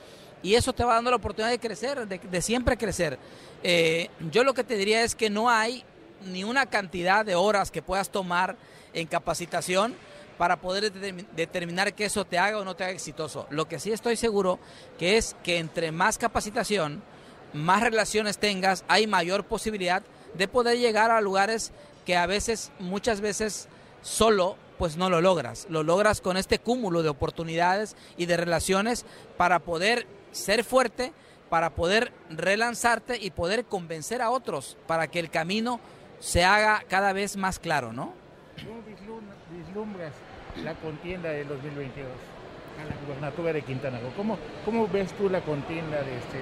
[0.42, 3.16] y eso te va dando la oportunidad de crecer, de, de siempre crecer.
[3.62, 5.84] Eh, yo lo que te diría es que no hay
[6.24, 8.56] ni una cantidad de horas que puedas tomar
[8.92, 9.94] en capacitación
[10.36, 13.46] para poder determin- determinar que eso te haga o no te haga exitoso.
[13.50, 14.58] Lo que sí estoy seguro
[14.98, 17.04] que es que entre más capacitación,
[17.52, 20.02] más relaciones tengas, hay mayor posibilidad
[20.34, 21.72] de poder llegar a lugares
[22.04, 23.68] que a veces, muchas veces,
[24.02, 25.66] solo pues no lo logras.
[25.70, 29.06] Lo logras con este cúmulo de oportunidades y de relaciones
[29.38, 31.12] para poder ser fuerte,
[31.48, 35.80] para poder relanzarte y poder convencer a otros para que el camino
[36.20, 38.12] se haga cada vez más claro, ¿no?
[38.56, 40.12] ¿Cómo vislum- vislumbras
[40.62, 42.06] la contienda de 2022
[42.80, 44.10] a la de Quintana Roo?
[44.16, 46.38] ¿Cómo, cómo ves tú la contienda de este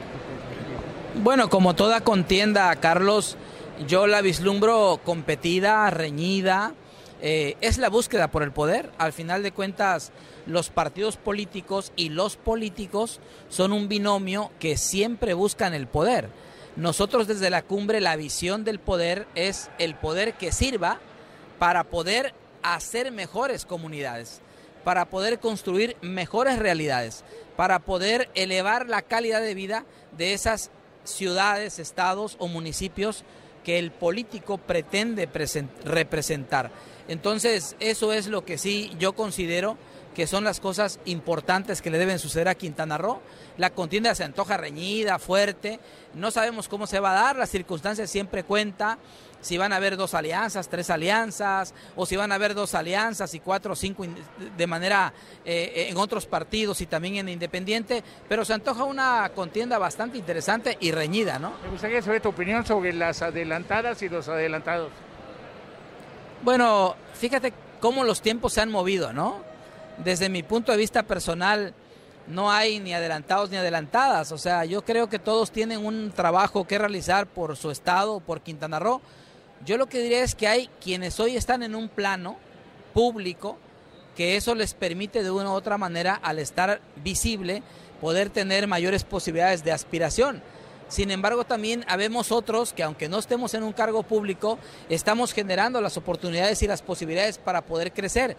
[1.22, 3.36] Bueno, como toda contienda, Carlos,
[3.86, 6.74] yo la vislumbro competida, reñida.
[7.20, 8.90] eh, es la búsqueda por el poder.
[8.98, 10.12] Al final de cuentas,
[10.46, 16.28] los partidos políticos y los políticos son un binomio que siempre buscan el poder.
[16.76, 20.98] Nosotros desde la cumbre la visión del poder es el poder que sirva
[21.58, 24.40] para poder hacer mejores comunidades,
[24.84, 27.24] para poder construir mejores realidades,
[27.56, 29.84] para poder elevar la calidad de vida
[30.16, 30.70] de esas
[31.04, 33.24] ciudades, estados o municipios
[33.64, 36.70] que el político pretende presen- representar.
[37.08, 39.76] Entonces, eso es lo que sí yo considero
[40.14, 43.20] que son las cosas importantes que le deben suceder a Quintana Roo.
[43.56, 45.80] La contienda se antoja reñida, fuerte,
[46.14, 48.98] no sabemos cómo se va a dar, las circunstancias siempre cuenta,
[49.44, 53.34] si van a haber dos alianzas, tres alianzas, o si van a haber dos alianzas
[53.34, 54.16] y cuatro o cinco in-
[54.56, 55.12] de manera
[55.44, 60.76] eh, en otros partidos y también en Independiente, pero se antoja una contienda bastante interesante
[60.80, 61.52] y reñida, ¿no?
[61.62, 64.90] Me gustaría saber tu opinión sobre las adelantadas y los adelantados.
[66.42, 69.42] Bueno, fíjate cómo los tiempos se han movido, ¿no?
[69.98, 71.72] Desde mi punto de vista personal,
[72.26, 74.32] no hay ni adelantados ni adelantadas.
[74.32, 78.40] O sea, yo creo que todos tienen un trabajo que realizar por su estado, por
[78.40, 79.00] Quintana Roo.
[79.64, 82.36] Yo lo que diría es que hay quienes hoy están en un plano
[82.92, 83.56] público
[84.14, 87.62] que eso les permite de una u otra manera, al estar visible,
[88.00, 90.42] poder tener mayores posibilidades de aspiración.
[90.88, 95.80] Sin embargo, también habemos otros que aunque no estemos en un cargo público, estamos generando
[95.80, 98.36] las oportunidades y las posibilidades para poder crecer.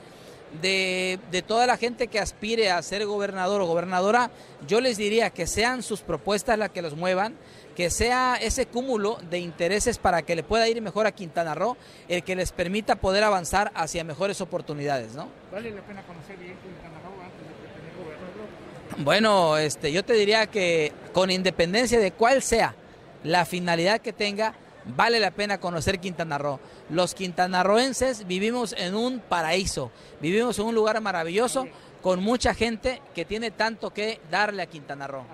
[0.62, 4.32] De, de toda la gente que aspire a ser gobernador o gobernadora,
[4.68, 7.36] yo les diría que sean sus propuestas las que los muevan,
[7.76, 11.78] que sea ese cúmulo de intereses para que le pueda ir mejor a Quintana Roo,
[12.08, 15.28] el que les permita poder avanzar hacia mejores oportunidades, ¿no?
[15.52, 19.04] ¿Vale la pena conocer bien Quintana Roo antes de tener gobernador?
[19.04, 22.76] Bueno, este, yo te diría que con independencia de cuál sea
[23.24, 24.54] la finalidad que tenga,
[24.86, 26.60] vale la pena conocer Quintana Roo.
[26.90, 31.68] Los quintanarroenses vivimos en un paraíso, vivimos en un lugar maravilloso
[32.02, 35.26] con mucha gente que tiene tanto que darle a Quintana Roo.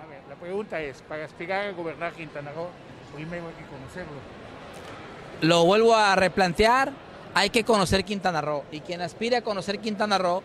[0.42, 2.66] Pregunta es, para aspirar a gobernar Quintana Roo,
[3.14, 4.18] primero hay que conocerlo.
[5.40, 6.90] Lo vuelvo a replantear,
[7.32, 10.42] hay que conocer Quintana Roo y quien aspire a conocer Quintana Roo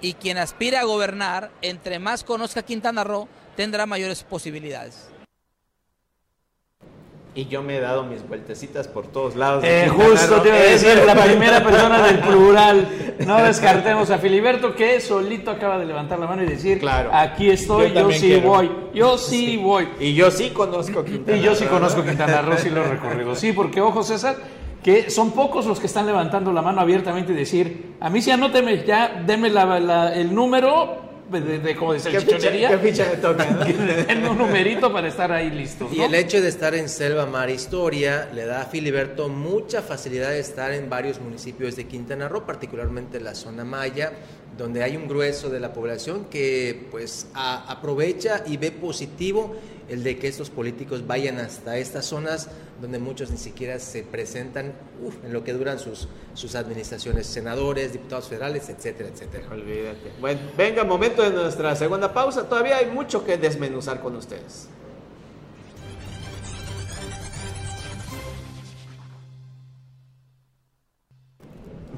[0.00, 5.08] y quien aspire a gobernar, entre más conozca Quintana Roo, tendrá mayores posibilidades.
[7.34, 9.64] Y yo me he dado mis vueltecitas por todos lados.
[9.66, 12.86] Eh, justo te iba a decir, la primera persona del plural.
[13.26, 17.08] No descartemos a Filiberto, que solito acaba de levantar la mano y decir: Claro.
[17.10, 18.48] Aquí estoy, Yo sí quiero.
[18.48, 18.70] voy.
[18.92, 19.88] Yo sí, voy.
[19.98, 23.34] Y yo sí conozco Quintana Y yo sí conozco Quintana Roo, sí lo he recorrido.
[23.34, 24.36] Sí, porque ojo, César,
[24.82, 28.30] que son pocos los que están levantando la mano abiertamente y decir: A mí sí,
[28.30, 32.68] anóteme ya, deme la- la- el número de, de, de como dice ¿Qué ficha, chichonería.
[32.70, 33.44] qué ficha me toca?
[33.50, 33.64] no?
[33.64, 35.92] Denme un numerito para estar ahí listos.
[35.92, 40.30] Y el hecho de estar en Selva Mar Historia le da a Filiberto mucha facilidad
[40.30, 44.12] de estar en varios municipios de Quintana Roo, particularmente la zona maya,
[44.56, 49.56] donde hay un grueso de la población que pues aprovecha y ve positivo
[49.88, 52.48] el de que estos políticos vayan hasta estas zonas
[52.80, 57.92] donde muchos ni siquiera se presentan uf, en lo que duran sus, sus administraciones, senadores,
[57.92, 59.48] diputados federales, etcétera, etcétera.
[59.50, 60.12] Olvídate.
[60.20, 62.48] Bueno, venga, momento de nuestra segunda pausa.
[62.48, 64.68] Todavía hay mucho que desmenuzar con ustedes.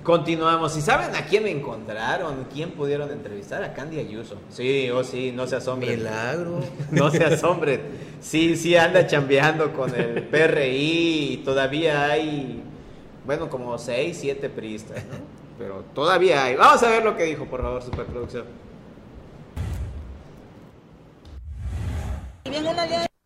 [0.04, 0.76] Continuamos.
[0.76, 2.46] ¿Y saben a quién encontraron?
[2.52, 3.64] ¿Quién pudieron entrevistar?
[3.64, 4.36] A Candy Ayuso.
[4.50, 5.96] Sí, oh sí, no se asombren.
[5.96, 6.60] Milagro.
[6.90, 7.80] No se asombren.
[8.20, 12.62] Sí, sí anda chambeando con el PRI y todavía hay,
[13.24, 15.16] bueno, como seis, siete priistas, ¿no?
[15.58, 16.56] Pero todavía hay.
[16.56, 18.44] Vamos a ver lo que dijo, por favor, superproducción.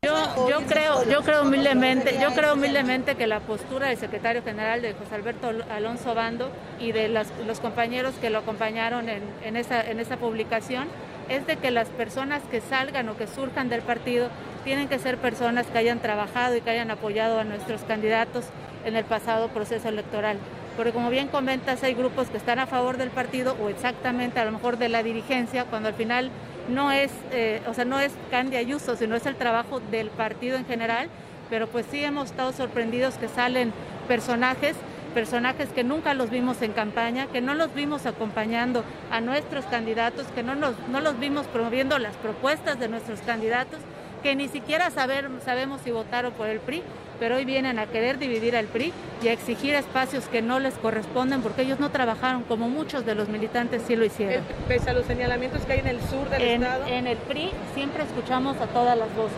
[0.04, 4.80] Yo, yo creo, yo creo humildemente, yo creo humildemente que la postura del secretario general
[4.80, 9.56] de José Alberto Alonso Bando y de las- los compañeros que lo acompañaron en, en
[9.56, 10.86] esa, en esa publicación
[11.28, 14.28] es de que las personas que salgan o que surjan del partido
[14.62, 18.44] tienen que ser personas que hayan trabajado y que hayan apoyado a nuestros candidatos
[18.84, 20.38] en el pasado proceso electoral.
[20.76, 24.44] Porque como bien comentas, hay grupos que están a favor del partido o exactamente a
[24.44, 26.30] lo mejor de la dirigencia, cuando al final
[26.68, 30.56] no es, eh, o sea, no es Candy Ayuso, sino es el trabajo del partido
[30.56, 31.08] en general,
[31.50, 33.72] pero pues sí hemos estado sorprendidos que salen
[34.06, 34.76] personajes,
[35.14, 40.26] personajes que nunca los vimos en campaña, que no los vimos acompañando a nuestros candidatos,
[40.34, 43.80] que no, no los vimos promoviendo las propuestas de nuestros candidatos,
[44.22, 46.82] que ni siquiera saber, sabemos si votaron por el PRI,
[47.18, 50.74] pero hoy vienen a querer dividir al PRI y a exigir espacios que no les
[50.74, 54.42] corresponden porque ellos no trabajaron como muchos de los militantes sí lo hicieron.
[54.42, 56.86] Eh, Pese a los señalamientos que hay en el sur del En, estado.
[56.86, 59.36] en el PRI siempre escuchamos a todas las voces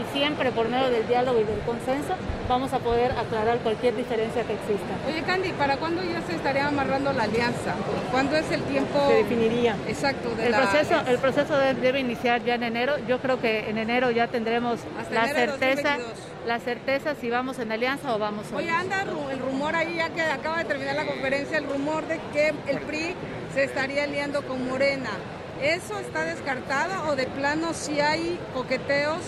[0.00, 2.14] y siempre por medio del diálogo y del consenso
[2.48, 4.86] vamos a poder aclarar cualquier diferencia que exista.
[5.08, 7.74] Oye, Candy, ¿para cuándo ya se estaría amarrando la alianza?
[8.12, 9.74] ¿Cuándo es el tiempo Se definiría.
[9.88, 11.10] exacto de El la proceso, alianza?
[11.10, 12.94] el proceso de- debe iniciar ya en enero.
[13.08, 16.27] Yo creo que en enero ya tendremos Hasta la enero certeza, 2022.
[16.48, 18.80] La certeza si vamos en alianza o vamos Oye, solos.
[18.80, 22.18] anda ru- el rumor ahí, ya que acaba de terminar la conferencia, el rumor de
[22.32, 23.14] que el PRI
[23.54, 25.10] se estaría aliando con Morena.
[25.62, 29.18] ¿Eso está descartado o de plano si hay coqueteos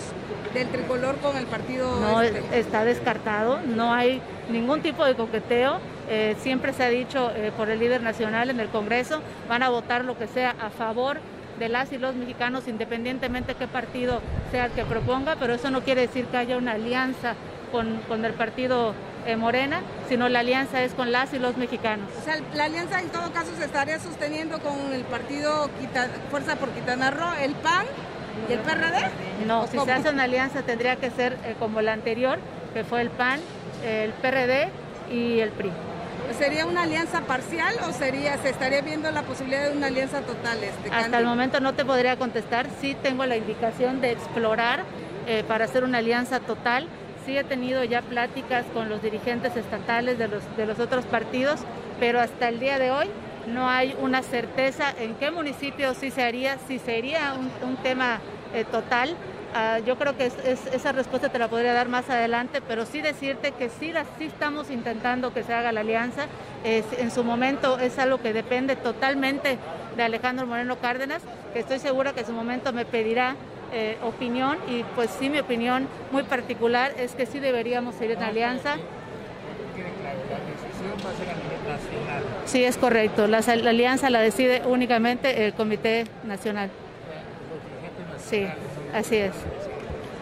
[0.53, 2.59] del tricolor con el partido No este?
[2.59, 5.79] está descartado, no hay ningún tipo de coqueteo.
[6.09, 9.69] Eh, siempre se ha dicho eh, por el líder nacional en el Congreso, van a
[9.69, 11.17] votar lo que sea a favor
[11.59, 15.81] de las y los mexicanos, independientemente qué partido sea el que proponga, pero eso no
[15.81, 17.35] quiere decir que haya una alianza
[17.71, 18.93] con, con el partido
[19.25, 22.07] eh, Morena, sino la alianza es con las y los mexicanos.
[22.19, 26.55] O sea, la alianza en todo caso se estaría sosteniendo con el partido Quita- Fuerza
[26.55, 27.85] por Quintana Roo, el PAN
[28.49, 29.09] y el PRD.
[29.45, 29.85] No, ¿O si cómo?
[29.85, 32.39] se hace una alianza tendría que ser eh, como la anterior,
[32.73, 33.39] que fue el PAN,
[33.85, 34.69] el PRD
[35.11, 35.71] y el PRI.
[36.37, 40.63] ¿Sería una alianza parcial o sería se estaría viendo la posibilidad de una alianza total?
[40.63, 41.17] Este, Hasta Candy?
[41.17, 44.83] el momento no te podría contestar, sí tengo la indicación de explorar
[45.27, 46.87] eh, para hacer una alianza total.
[47.25, 51.59] Sí he tenido ya pláticas con los dirigentes estatales de los, de los otros partidos,
[51.99, 53.09] pero hasta el día de hoy
[53.47, 58.19] no hay una certeza en qué municipio sí se haría, si sería un, un tema
[58.53, 59.15] eh, total.
[59.53, 62.85] Ah, yo creo que es- es- esa respuesta te la podría dar más adelante, pero
[62.85, 66.27] sí decirte que sí, la- sí estamos intentando que se haga la alianza.
[66.63, 69.57] Es- en su momento es algo que depende totalmente
[69.97, 71.21] de Alejandro Moreno Cárdenas,
[71.53, 73.35] que estoy segura que en su momento me pedirá
[73.73, 78.21] eh, opinión y pues sí mi opinión muy particular es que sí deberíamos ir en
[78.21, 78.75] alianza.
[82.45, 83.27] Sí, es correcto.
[83.27, 86.69] La, la alianza la decide únicamente el Comité Nacional.
[88.29, 88.45] Sí,
[88.93, 89.31] así es.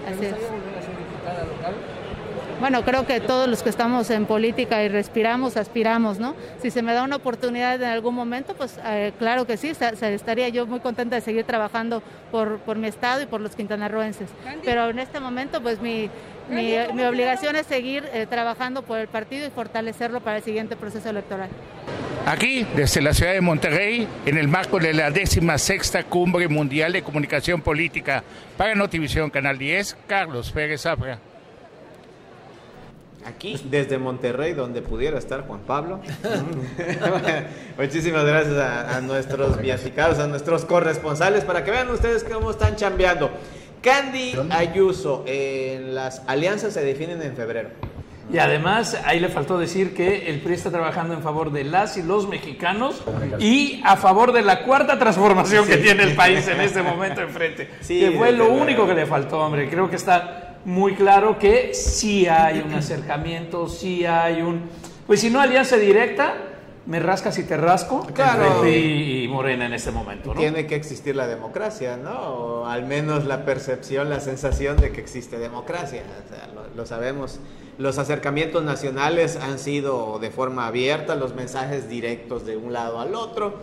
[0.07, 0.35] Así es.
[2.59, 6.35] Bueno, creo que todos los que estamos en política y respiramos, aspiramos, ¿no?
[6.61, 10.13] Si se me da una oportunidad en algún momento, pues eh, claro que sí, se-
[10.13, 14.27] estaría yo muy contenta de seguir trabajando por, por mi estado y por los quintanarroenses.
[14.65, 16.09] Pero en este momento, pues mi,
[16.49, 20.75] mi, mi obligación es seguir eh, trabajando por el partido y fortalecerlo para el siguiente
[20.75, 21.47] proceso electoral.
[22.29, 26.93] Aquí, desde la ciudad de Monterrey, en el marco de la décima sexta Cumbre Mundial
[26.93, 28.23] de Comunicación Política
[28.55, 31.17] para Notivisión Canal 10, Carlos Pérez Zafra.
[33.25, 36.01] Aquí, desde Monterrey, donde pudiera estar Juan Pablo.
[37.79, 42.75] Muchísimas gracias a, a nuestros viaficados, a nuestros corresponsales, para que vean ustedes cómo están
[42.75, 43.31] chambeando.
[43.81, 47.69] Candy Ayuso, en las alianzas se definen en febrero.
[48.31, 51.97] Y además, ahí le faltó decir que el PRI está trabajando en favor de las
[51.97, 53.03] y los mexicanos
[53.39, 57.69] y a favor de la cuarta transformación que tiene el país en este momento enfrente.
[57.81, 59.67] Sí, que fue lo único que le faltó, hombre.
[59.69, 64.69] Creo que está muy claro que sí hay un acercamiento, sí hay un...
[65.07, 66.35] Pues si no alianza directa,
[66.85, 68.67] me rascas y te rasco Claro.
[68.67, 70.39] y Morena en este momento, ¿no?
[70.39, 72.11] Tiene que existir la democracia, ¿no?
[72.11, 76.03] O al menos la percepción, la sensación de que existe democracia.
[76.25, 77.39] O sea, lo, lo sabemos.
[77.79, 83.15] Los acercamientos nacionales han sido de forma abierta, los mensajes directos de un lado al
[83.15, 83.53] otro.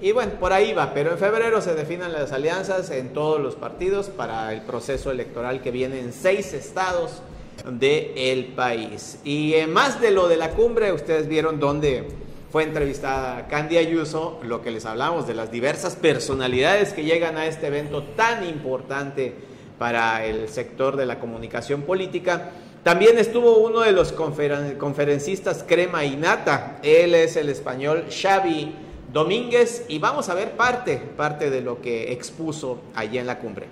[0.00, 3.56] Y bueno, por ahí va, pero en febrero se definen las alianzas en todos los
[3.56, 7.20] partidos para el proceso electoral que viene en seis estados
[7.68, 9.18] del país.
[9.24, 12.06] Y más de lo de la cumbre, ustedes vieron dónde
[12.52, 17.46] fue entrevistada Candy Ayuso, lo que les hablamos de las diversas personalidades que llegan a
[17.46, 19.34] este evento tan importante
[19.80, 22.52] para el sector de la comunicación política.
[22.84, 28.76] También estuvo uno de los conferencistas crema y nata, él es el español Xavi
[29.10, 33.68] Domínguez y vamos a ver parte, parte de lo que expuso allí en la cumbre.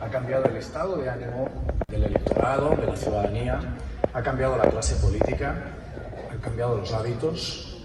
[0.00, 1.48] Ha cambiado el estado de ánimo
[1.88, 3.60] del electorado, de la ciudadanía,
[4.14, 5.56] ha cambiado la clase política,
[6.30, 7.82] han cambiado los hábitos,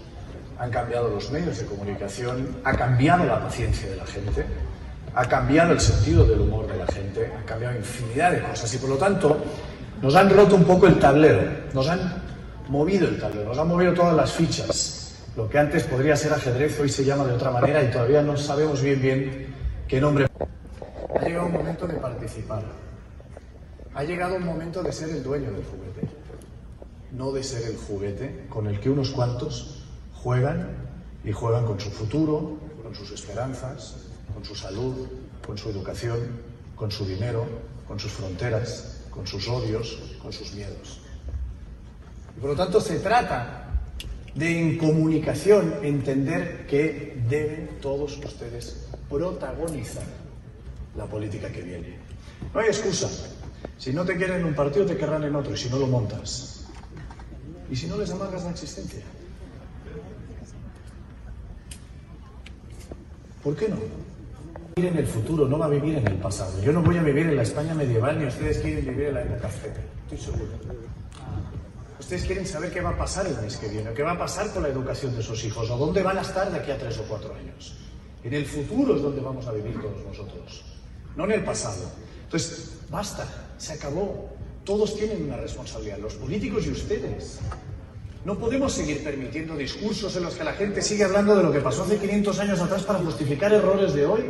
[0.56, 4.46] han cambiado los medios de comunicación, ha cambiado la paciencia de la gente,
[5.16, 8.76] ha cambiado el sentido del humor de la gente, ha cambiado infinidad de cosas y
[8.76, 9.38] por lo tanto
[10.02, 11.40] nos han roto un poco el tablero,
[11.72, 12.22] nos han
[12.68, 15.14] movido el tablero, nos han movido todas las fichas.
[15.34, 18.36] Lo que antes podría ser ajedrez hoy se llama de otra manera y todavía no
[18.36, 19.54] sabemos bien bien
[19.88, 20.26] qué nombre.
[21.18, 22.62] Ha llegado un momento de participar.
[23.94, 26.10] Ha llegado un momento de ser el dueño del juguete,
[27.12, 30.72] no de ser el juguete con el que unos cuantos juegan
[31.24, 34.05] y juegan con su futuro, con sus esperanzas,
[34.36, 35.08] con su salud,
[35.46, 36.20] con su educación,
[36.74, 37.46] con su dinero,
[37.88, 41.00] con sus fronteras, con sus odios, con sus miedos.
[42.36, 43.70] Y por lo tanto se trata
[44.34, 50.04] de en comunicación entender que deben todos ustedes protagonizar
[50.98, 51.96] la política que viene.
[52.52, 53.08] No hay excusa.
[53.78, 55.86] Si no te quieren en un partido, te querrán en otro, y si no lo
[55.86, 56.66] montas.
[57.70, 59.00] Y si no les amargas la existencia.
[63.42, 63.76] ¿Por qué no?
[64.78, 66.62] Vivir en el futuro, no va a vivir en el pasado.
[66.62, 69.22] Yo no voy a vivir en la España medieval, ni ustedes quieren vivir en la
[69.22, 69.80] época azteca.
[70.02, 70.52] Estoy seguro.
[71.98, 74.52] Ustedes quieren saber qué va a pasar el mes que viene, qué va a pasar
[74.52, 76.98] con la educación de sus hijos, o dónde van a estar de aquí a tres
[76.98, 77.74] o cuatro años.
[78.22, 80.62] En el futuro es donde vamos a vivir todos nosotros,
[81.16, 81.90] no en el pasado.
[82.24, 84.28] Entonces, basta, se acabó.
[84.62, 87.38] Todos tienen una responsabilidad, los políticos y ustedes.
[88.26, 91.60] No podemos seguir permitiendo discursos en los que la gente sigue hablando de lo que
[91.60, 94.24] pasó hace 500 años atrás para justificar errores de hoy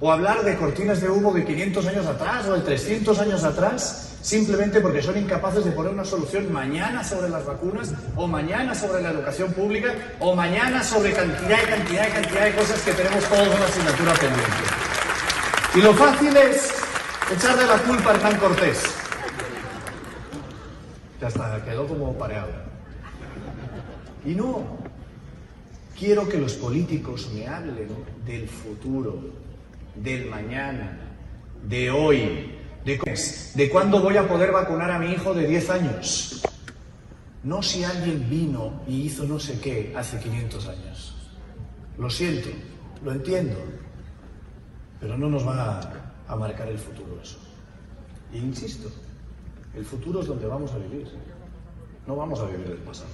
[0.00, 4.16] o hablar de cortinas de humo de 500 años atrás o de 300 años atrás,
[4.20, 9.02] simplemente porque son incapaces de poner una solución mañana sobre las vacunas, o mañana sobre
[9.02, 13.24] la educación pública, o mañana sobre cantidad y cantidad y cantidad de cosas que tenemos
[13.24, 14.86] todos una asignatura pendiente.
[15.76, 16.74] Y lo fácil es
[17.32, 18.82] echarle la culpa al tan cortés.
[21.20, 22.50] Ya está, quedó como pareado.
[24.24, 24.64] Y no,
[25.98, 27.88] quiero que los políticos me hablen
[28.26, 29.45] del futuro,
[29.96, 30.98] del mañana,
[31.62, 32.52] de hoy,
[32.84, 32.98] de,
[33.54, 36.42] de cuándo voy a poder vacunar a mi hijo de 10 años.
[37.42, 41.14] No si alguien vino y hizo no sé qué hace 500 años.
[41.98, 42.48] Lo siento,
[43.04, 43.56] lo entiendo,
[45.00, 47.38] pero no nos va a, a marcar el futuro eso.
[48.32, 48.90] E insisto,
[49.74, 51.06] el futuro es donde vamos a vivir,
[52.06, 53.10] no vamos a vivir el pasado.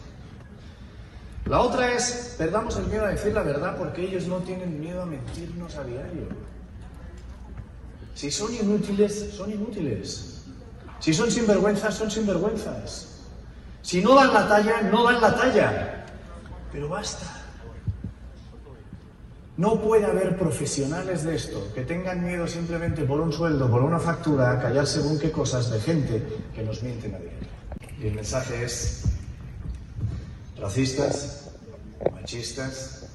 [1.46, 5.02] La otra es, perdamos el miedo a decir la verdad porque ellos no tienen miedo
[5.02, 6.28] a mentirnos a diario.
[8.14, 10.42] Si son inútiles, son inútiles.
[11.00, 13.08] Si son sinvergüenzas, son sinvergüenzas.
[13.82, 16.06] Si no dan la talla, no dan la talla.
[16.70, 17.42] Pero basta.
[19.56, 23.98] No puede haber profesionales de esto que tengan miedo simplemente por un sueldo, por una
[23.98, 26.22] factura, a callar según qué cosas de gente
[26.54, 27.48] que nos mienten a diario.
[28.00, 29.04] Y el mensaje es,
[30.58, 31.50] racistas,
[32.12, 33.06] machistas,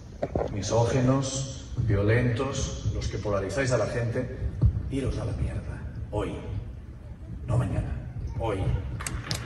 [0.54, 4.47] misógenos, violentos, los que polarizáis a la gente,
[4.92, 5.82] iros a la mierda.
[6.12, 6.34] Hoy.
[7.46, 7.90] No mañana.
[8.40, 8.60] Hoy.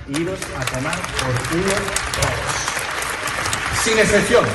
[0.07, 1.73] Iros a tomar por culo
[2.15, 3.83] todos.
[3.83, 4.45] Sin excepción.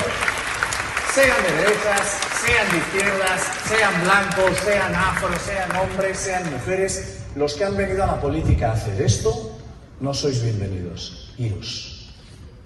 [1.13, 7.23] Sean de derechas, sean de izquierdas, sean blancos, sean afro, sean hombres, sean mujeres.
[7.35, 9.57] Los que han venido a la política a hacer esto,
[9.99, 11.33] no sois bienvenidos.
[11.37, 12.13] Iros.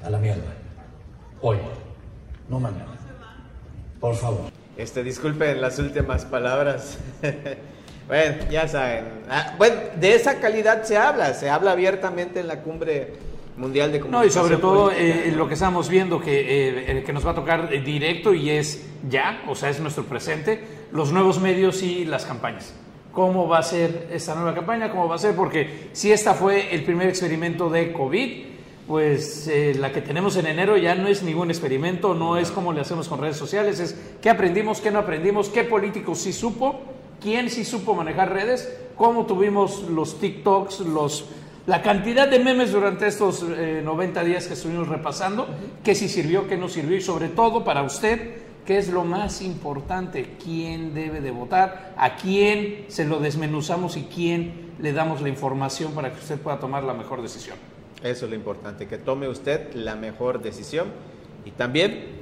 [0.03, 0.53] A la mierda.
[1.41, 1.57] Hoy.
[2.49, 2.97] No mañana.
[3.99, 4.51] Por favor.
[4.75, 6.97] Este, disculpen las últimas palabras.
[8.11, 9.05] Bueno, ya saben.
[9.29, 13.13] Ah, bueno, de esa calidad se habla, se habla abiertamente en la cumbre
[13.55, 14.21] mundial de comunicación.
[14.21, 17.35] No, y sobre todo eh, lo que estamos viendo que, eh, que nos va a
[17.35, 22.25] tocar directo y es ya, o sea, es nuestro presente, los nuevos medios y las
[22.25, 22.73] campañas.
[23.13, 24.91] ¿Cómo va a ser esta nueva campaña?
[24.91, 25.33] ¿Cómo va a ser?
[25.33, 28.43] Porque si esta fue el primer experimento de COVID,
[28.89, 32.73] pues eh, la que tenemos en enero ya no es ningún experimento, no es como
[32.73, 36.91] le hacemos con redes sociales, es qué aprendimos, qué no aprendimos, qué político sí supo
[37.21, 41.25] quién sí supo manejar redes, cómo tuvimos los TikToks, los,
[41.67, 45.47] la cantidad de memes durante estos 90 eh, días que estuvimos repasando,
[45.83, 49.41] qué sí sirvió, qué no sirvió y sobre todo para usted, qué es lo más
[49.41, 55.29] importante, quién debe de votar, a quién se lo desmenuzamos y quién le damos la
[55.29, 57.57] información para que usted pueda tomar la mejor decisión.
[58.03, 60.87] Eso es lo importante, que tome usted la mejor decisión.
[61.45, 62.21] Y también,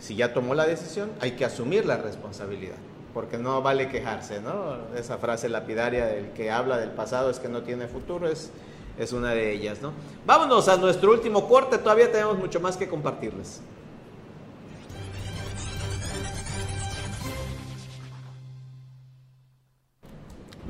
[0.00, 2.76] si ya tomó la decisión, hay que asumir la responsabilidad,
[3.16, 4.76] porque no vale quejarse, ¿no?
[4.94, 8.50] Esa frase lapidaria del que habla del pasado es que no tiene futuro es,
[8.98, 9.92] es una de ellas, ¿no?
[10.26, 13.62] Vámonos a nuestro último corte, todavía tenemos mucho más que compartirles.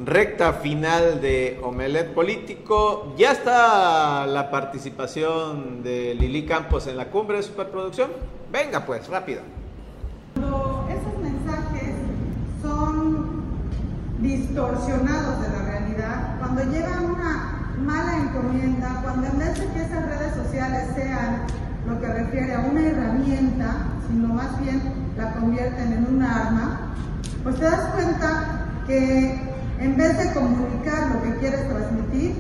[0.05, 3.13] recta final de Omelet Político.
[3.17, 8.13] Ya está la participación de Lili Campos en la cumbre de superproducción.
[8.53, 9.41] Venga pues, rápido.
[10.35, 11.95] Cuando esos mensajes
[12.67, 13.45] son
[14.21, 20.07] distorsionados de la realidad, cuando llega una mala encomienda, cuando en vez de que esas
[20.07, 21.43] redes sociales sean
[21.87, 23.77] lo que refiere a una herramienta,
[24.09, 24.83] sino más bien
[25.17, 26.95] la convierten en un arma,
[27.43, 29.41] pues te das cuenta que
[29.79, 32.35] en vez de comunicar lo que quieres transmitir,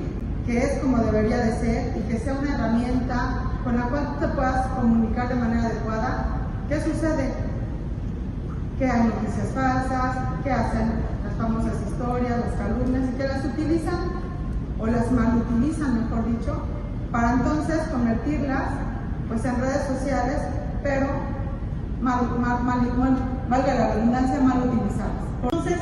[0.46, 4.28] que es como debería de ser y que sea una herramienta con la cual te
[4.28, 6.26] puedas comunicar de manera adecuada,
[6.68, 7.32] ¿qué sucede?
[8.78, 10.92] Que hay noticias falsas, que hacen
[11.39, 13.99] famosas historias, las calumnias y que las utilizan
[14.78, 16.62] o las malutilizan, mejor dicho,
[17.11, 18.64] para entonces convertirlas
[19.28, 20.39] pues en redes sociales,
[20.82, 21.07] pero
[22.01, 22.20] mal,
[23.49, 25.12] valga la redundancia, mal utilizadas.
[25.43, 25.78] Entonces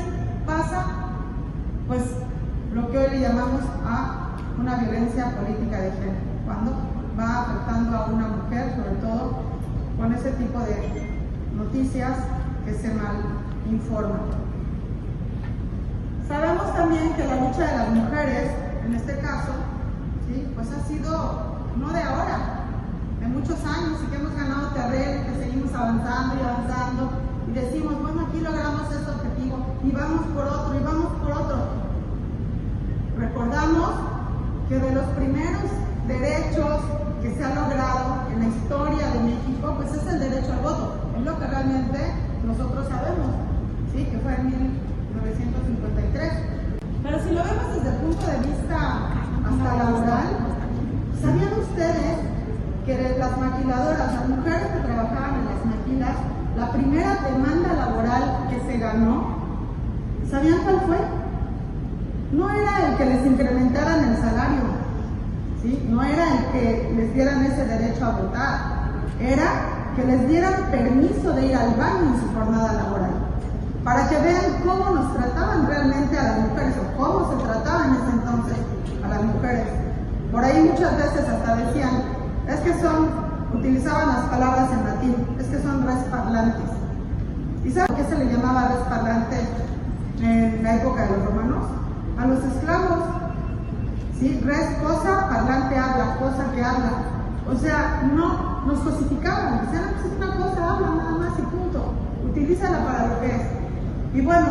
[0.47, 0.85] pasa
[1.89, 2.03] pues
[2.73, 6.73] lo que hoy le llamamos a una violencia política de género, cuando
[7.19, 9.39] va afectando a una mujer, sobre todo
[9.97, 11.19] con ese tipo de
[11.57, 12.17] noticias
[12.65, 13.17] que se mal
[13.71, 14.54] informan.
[16.29, 18.51] Sabemos también que la lucha de las mujeres,
[18.87, 19.53] en este caso,
[20.55, 21.11] pues ha sido
[21.77, 22.64] no de ahora,
[23.20, 27.11] de muchos años y que hemos ganado terreno, que seguimos avanzando y avanzando
[27.49, 31.57] y decimos, bueno, aquí logramos ese objetivo y vamos por otro y vamos por otro.
[33.18, 33.91] Recordamos
[34.68, 35.70] que de los primeros
[36.09, 36.81] derechos
[37.20, 40.95] que se ha logrado en la historia de México, pues es el derecho al voto.
[41.18, 41.99] Es lo que realmente
[42.47, 43.29] nosotros sabemos,
[43.93, 44.05] ¿sí?
[44.05, 46.33] que fue en 1953.
[47.03, 48.79] Pero si lo vemos desde el punto de vista
[49.45, 50.29] hasta laboral,
[51.21, 52.35] ¿sabían ustedes
[52.87, 56.17] que las maquiladoras, las mujeres que trabajaban en las maquilas,
[56.57, 59.39] la primera demanda laboral que se ganó,
[60.31, 60.99] ¿sabían cuál fue?
[62.33, 64.62] No era el que les incrementaran el salario,
[65.62, 65.87] ¿sí?
[65.89, 68.59] no era el que les dieran ese derecho a votar,
[69.21, 73.15] era que les dieran permiso de ir al baño en su jornada laboral,
[73.85, 77.95] para que vean cómo nos trataban realmente a las mujeres o cómo se trataba en
[77.95, 78.57] ese entonces
[79.05, 79.66] a las mujeres.
[80.32, 82.03] Por ahí muchas veces hasta decían,
[82.49, 83.24] es que son
[83.55, 86.70] utilizaban las palabras en latín, es que son res parlantes.
[87.64, 89.49] ¿Y saben qué se le llamaba res parlante
[90.20, 91.64] en la época de los romanos?
[92.18, 93.05] A los esclavos.
[94.18, 94.41] ¿Sí?
[94.45, 96.91] Res cosa, parlante habla, cosa que habla.
[97.51, 101.93] O sea, no nos cosificaban, decían, pues es una cosa, habla nada más y punto.
[102.24, 103.64] Utilízala para lo que es.
[104.15, 104.47] Y bueno,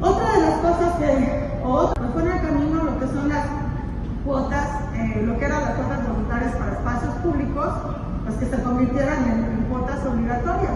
[0.00, 3.44] otra de las cosas que, o nos pone al camino lo que son las
[4.24, 7.68] cuotas, eh, lo que eran las cuotas voluntarias para espacios públicos,
[8.24, 10.72] pues que se convirtieran en, cuotas obligatorias,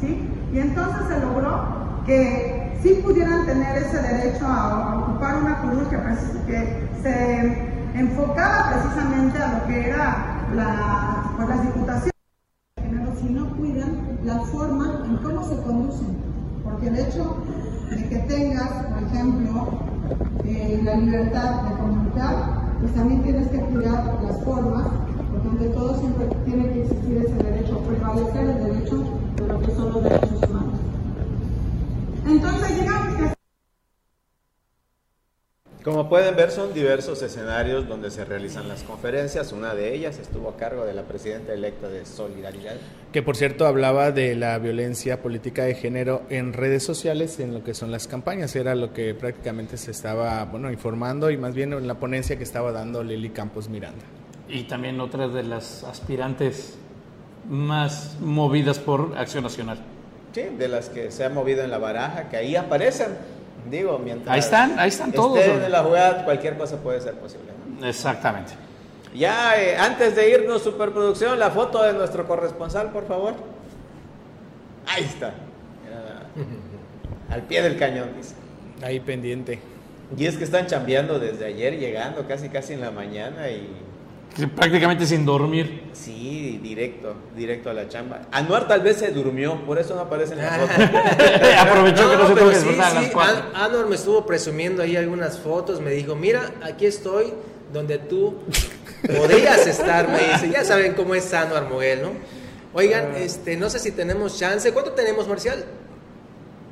[0.00, 0.30] ¿sí?
[0.52, 5.88] Y entonces se logró que sí pudieran tener ese derecho a, a ocupar una curul
[5.88, 10.46] que, se enfocaba precisamente a lo que era
[11.36, 12.12] pues, las diputaciones,
[13.20, 16.23] si no cuidan la forma en cómo se conducen,
[16.64, 17.36] porque el hecho
[17.90, 19.68] de que tengas, por ejemplo,
[20.44, 24.86] eh, la libertad de comunicar, pues también tienes que cuidar las formas,
[25.30, 29.04] porque ante todo siempre tiene que existir ese derecho, prevalecer el derecho
[29.36, 30.80] de lo que son los derechos humanos.
[32.26, 33.33] Entonces, digamos que
[35.84, 39.52] Como pueden ver, son diversos escenarios donde se realizan las conferencias.
[39.52, 42.76] Una de ellas estuvo a cargo de la presidenta electa de Solidaridad.
[43.12, 47.62] Que por cierto hablaba de la violencia política de género en redes sociales, en lo
[47.62, 48.56] que son las campañas.
[48.56, 52.44] Era lo que prácticamente se estaba bueno, informando y más bien en la ponencia que
[52.44, 54.06] estaba dando Lili Campos Miranda.
[54.48, 56.78] Y también otra de las aspirantes
[57.46, 59.80] más movidas por Acción Nacional.
[60.32, 63.08] Sí, de las que se ha movido en la baraja, que ahí aparecen.
[63.70, 65.38] Digo, mientras ahí están, ahí están todos.
[65.38, 67.52] en la jugada, cualquier cosa puede ser posible.
[67.80, 67.86] ¿no?
[67.86, 68.52] Exactamente.
[69.14, 73.34] Ya, eh, antes de irnos, superproducción, la foto de nuestro corresponsal, por favor.
[74.86, 75.32] Ahí está.
[77.30, 78.34] Al pie del cañón, dice.
[78.82, 79.60] Ahí pendiente.
[80.16, 83.68] Y es que están chambeando desde ayer, llegando casi casi en la mañana y
[84.56, 85.90] Prácticamente sin dormir.
[85.92, 88.22] Sí, directo, directo a la chamba.
[88.32, 90.72] Anuar tal vez se durmió, por eso no aparece en la foto.
[91.60, 93.42] Aprovechó que no se pero tuvo que sí, despertar a sí, las cuatro.
[93.54, 97.32] An- Anwar me estuvo presumiendo ahí algunas fotos, me dijo, mira, aquí estoy
[97.72, 98.38] donde tú
[99.16, 100.50] podrías estar, me dice.
[100.50, 102.10] Ya saben cómo es sano Armoguel, ¿no?
[102.72, 104.72] Oigan, este, no sé si tenemos chance.
[104.72, 105.64] ¿Cuánto tenemos, Marcial?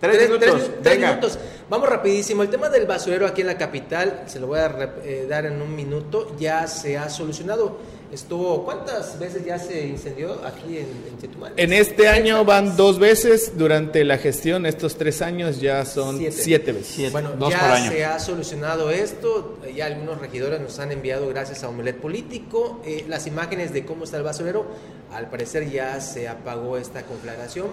[0.03, 1.11] Tres minutos, tres venga.
[1.11, 1.39] minutos.
[1.71, 2.43] Vamos rapidísimo.
[2.43, 5.63] El tema del basurero aquí en la capital, se lo voy a eh, dar en
[5.63, 7.79] un minuto, ya se ha solucionado.
[8.11, 11.53] Estuvo, ¿cuántas veces ya se incendió aquí en, en Chetumal?
[11.57, 16.73] En este año van dos veces, durante la gestión, estos tres años ya son siete,
[16.73, 17.13] veces.
[17.13, 19.57] Bueno, ya se ha solucionado esto.
[19.75, 24.03] Ya algunos regidores nos han enviado, gracias a Omelet Político, eh, las imágenes de cómo
[24.03, 24.67] está el basurero.
[25.13, 27.69] Al parecer ya se apagó esta conflagración,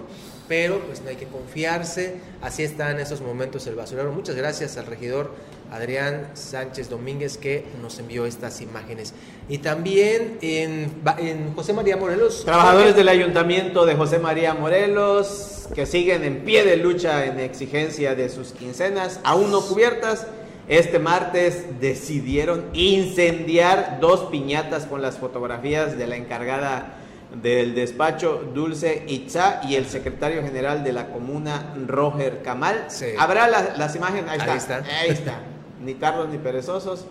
[0.49, 2.15] pero pues no hay que confiarse.
[2.41, 4.11] Así está en esos momentos el basurero.
[4.11, 5.31] Muchas gracias al regidor
[5.71, 9.13] Adrián Sánchez Domínguez que nos envió estas imágenes.
[9.47, 12.43] Y también en José María Morelos.
[12.43, 18.15] Trabajadores del Ayuntamiento de José María Morelos que siguen en pie de lucha en exigencia
[18.15, 20.27] de sus quincenas, aún no cubiertas.
[20.67, 26.98] Este martes decidieron incendiar dos piñatas con las fotografías de la encargada
[27.41, 32.87] del despacho Dulce Itza y el secretario general de la comuna Roger Camal.
[33.19, 34.75] Habrá la- las imágenes, ahí está, Ahí está.
[35.01, 35.39] ahí está.
[35.83, 37.05] Ni tardos ni perezosos.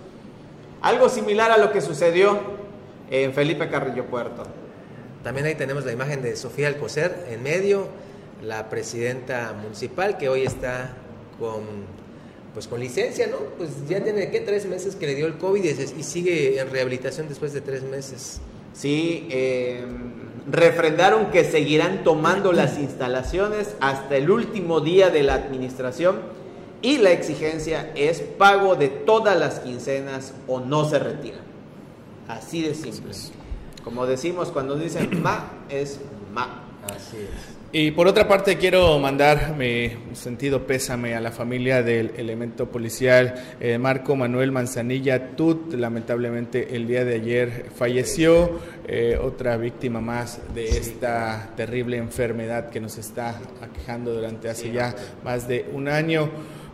[0.82, 2.38] Algo similar a lo que sucedió
[3.10, 4.42] en Felipe Carrillo Puerto.
[5.24, 7.88] También ahí tenemos la imagen de Sofía Alcocer en medio,
[8.42, 10.90] la presidenta municipal que hoy está
[11.38, 11.62] con
[12.54, 13.36] pues con licencia, ¿no?
[13.56, 14.40] Pues ya tiene ¿qué?
[14.40, 18.40] tres meses que le dio el COVID y sigue en rehabilitación después de tres meses.
[18.72, 19.84] Sí, eh,
[20.50, 26.20] refrendaron que seguirán tomando las instalaciones hasta el último día de la administración
[26.80, 31.40] y la exigencia es pago de todas las quincenas o no se retiran.
[32.28, 33.12] Así de simple.
[33.82, 36.00] Como decimos cuando dicen ma, es
[36.32, 36.64] ma.
[36.84, 37.57] Así es.
[37.70, 43.34] Y por otra parte quiero mandar mi sentido pésame a la familia del elemento policial
[43.60, 45.74] eh, Marco Manuel Manzanilla Tut.
[45.74, 52.80] Lamentablemente el día de ayer falleció, eh, otra víctima más de esta terrible enfermedad que
[52.80, 56.30] nos está aquejando durante hace ya más de un año.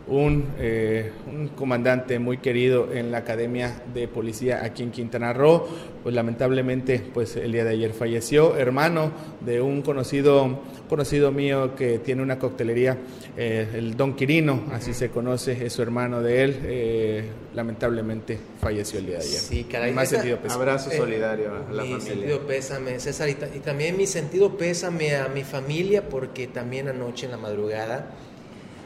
[0.07, 5.67] Un, eh, un comandante muy querido en la Academia de Policía aquí en Quintana Roo,
[6.03, 11.97] pues lamentablemente pues el día de ayer falleció, hermano de un conocido, conocido mío que
[11.97, 12.99] tiene una coctelería,
[13.35, 17.23] eh, el Don Quirino, así se conoce, es su hermano de él, eh,
[17.55, 19.39] lamentablemente falleció el día de ayer.
[19.39, 19.91] Sí, caray.
[19.91, 20.61] Más Esa- sentido pésame.
[20.61, 22.13] Abrazo Eh, solidario a la mi familia.
[22.13, 27.25] sentido pésame, César, y, y también mi sentido pésame a mi familia porque también anoche
[27.25, 28.11] en la madrugada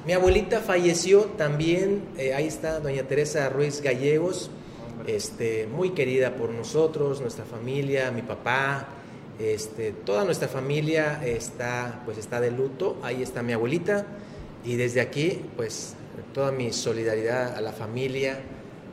[0.09, 4.49] mi abuelita falleció también, eh, ahí está doña Teresa Ruiz Gallegos,
[5.05, 8.87] este, muy querida por nosotros, nuestra familia, mi papá,
[9.37, 14.07] este, toda nuestra familia está, pues está de luto, ahí está mi abuelita
[14.65, 15.93] y desde aquí pues
[16.33, 18.39] toda mi solidaridad a la familia,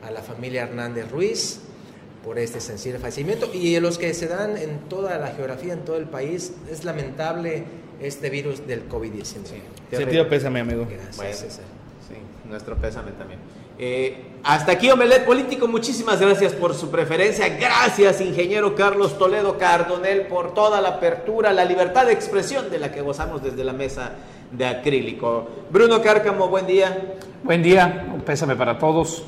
[0.03, 1.61] a la familia Hernández Ruiz
[2.23, 3.49] por este sensible fallecimiento.
[3.51, 7.63] Y los que se dan en toda la geografía, en todo el país, es lamentable
[8.01, 9.61] este virus del COVID-19.
[9.91, 10.85] Sentido pésame, amigo.
[10.89, 11.65] Gracias, Bueno, César.
[12.07, 12.15] sí,
[12.49, 13.39] nuestro pésame también.
[13.79, 20.21] Eh, hasta aquí Omelet Político, muchísimas gracias por su preferencia, gracias ingeniero Carlos Toledo Cardonel
[20.21, 24.13] por toda la apertura, la libertad de expresión de la que gozamos desde la mesa
[24.51, 25.47] de acrílico.
[25.69, 27.15] Bruno Cárcamo, buen día.
[27.43, 29.23] Buen día, un pésame para todos.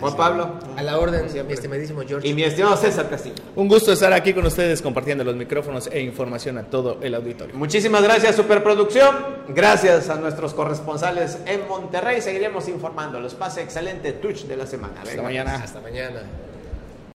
[0.00, 0.58] Juan Pablo.
[0.76, 2.26] A la orden, mi estimadísimo George.
[2.28, 3.36] Y mi estimado César Castillo.
[3.56, 7.54] Un gusto estar aquí con ustedes compartiendo los micrófonos e información a todo el auditorio.
[7.56, 9.16] Muchísimas gracias, Superproducción.
[9.48, 12.20] Gracias a nuestros corresponsales en Monterrey.
[12.20, 13.34] Seguiremos informándolos.
[13.34, 14.94] Pase excelente touch de la semana.
[14.98, 15.22] Hasta Venga.
[15.22, 15.54] mañana.
[15.56, 16.22] Hasta mañana.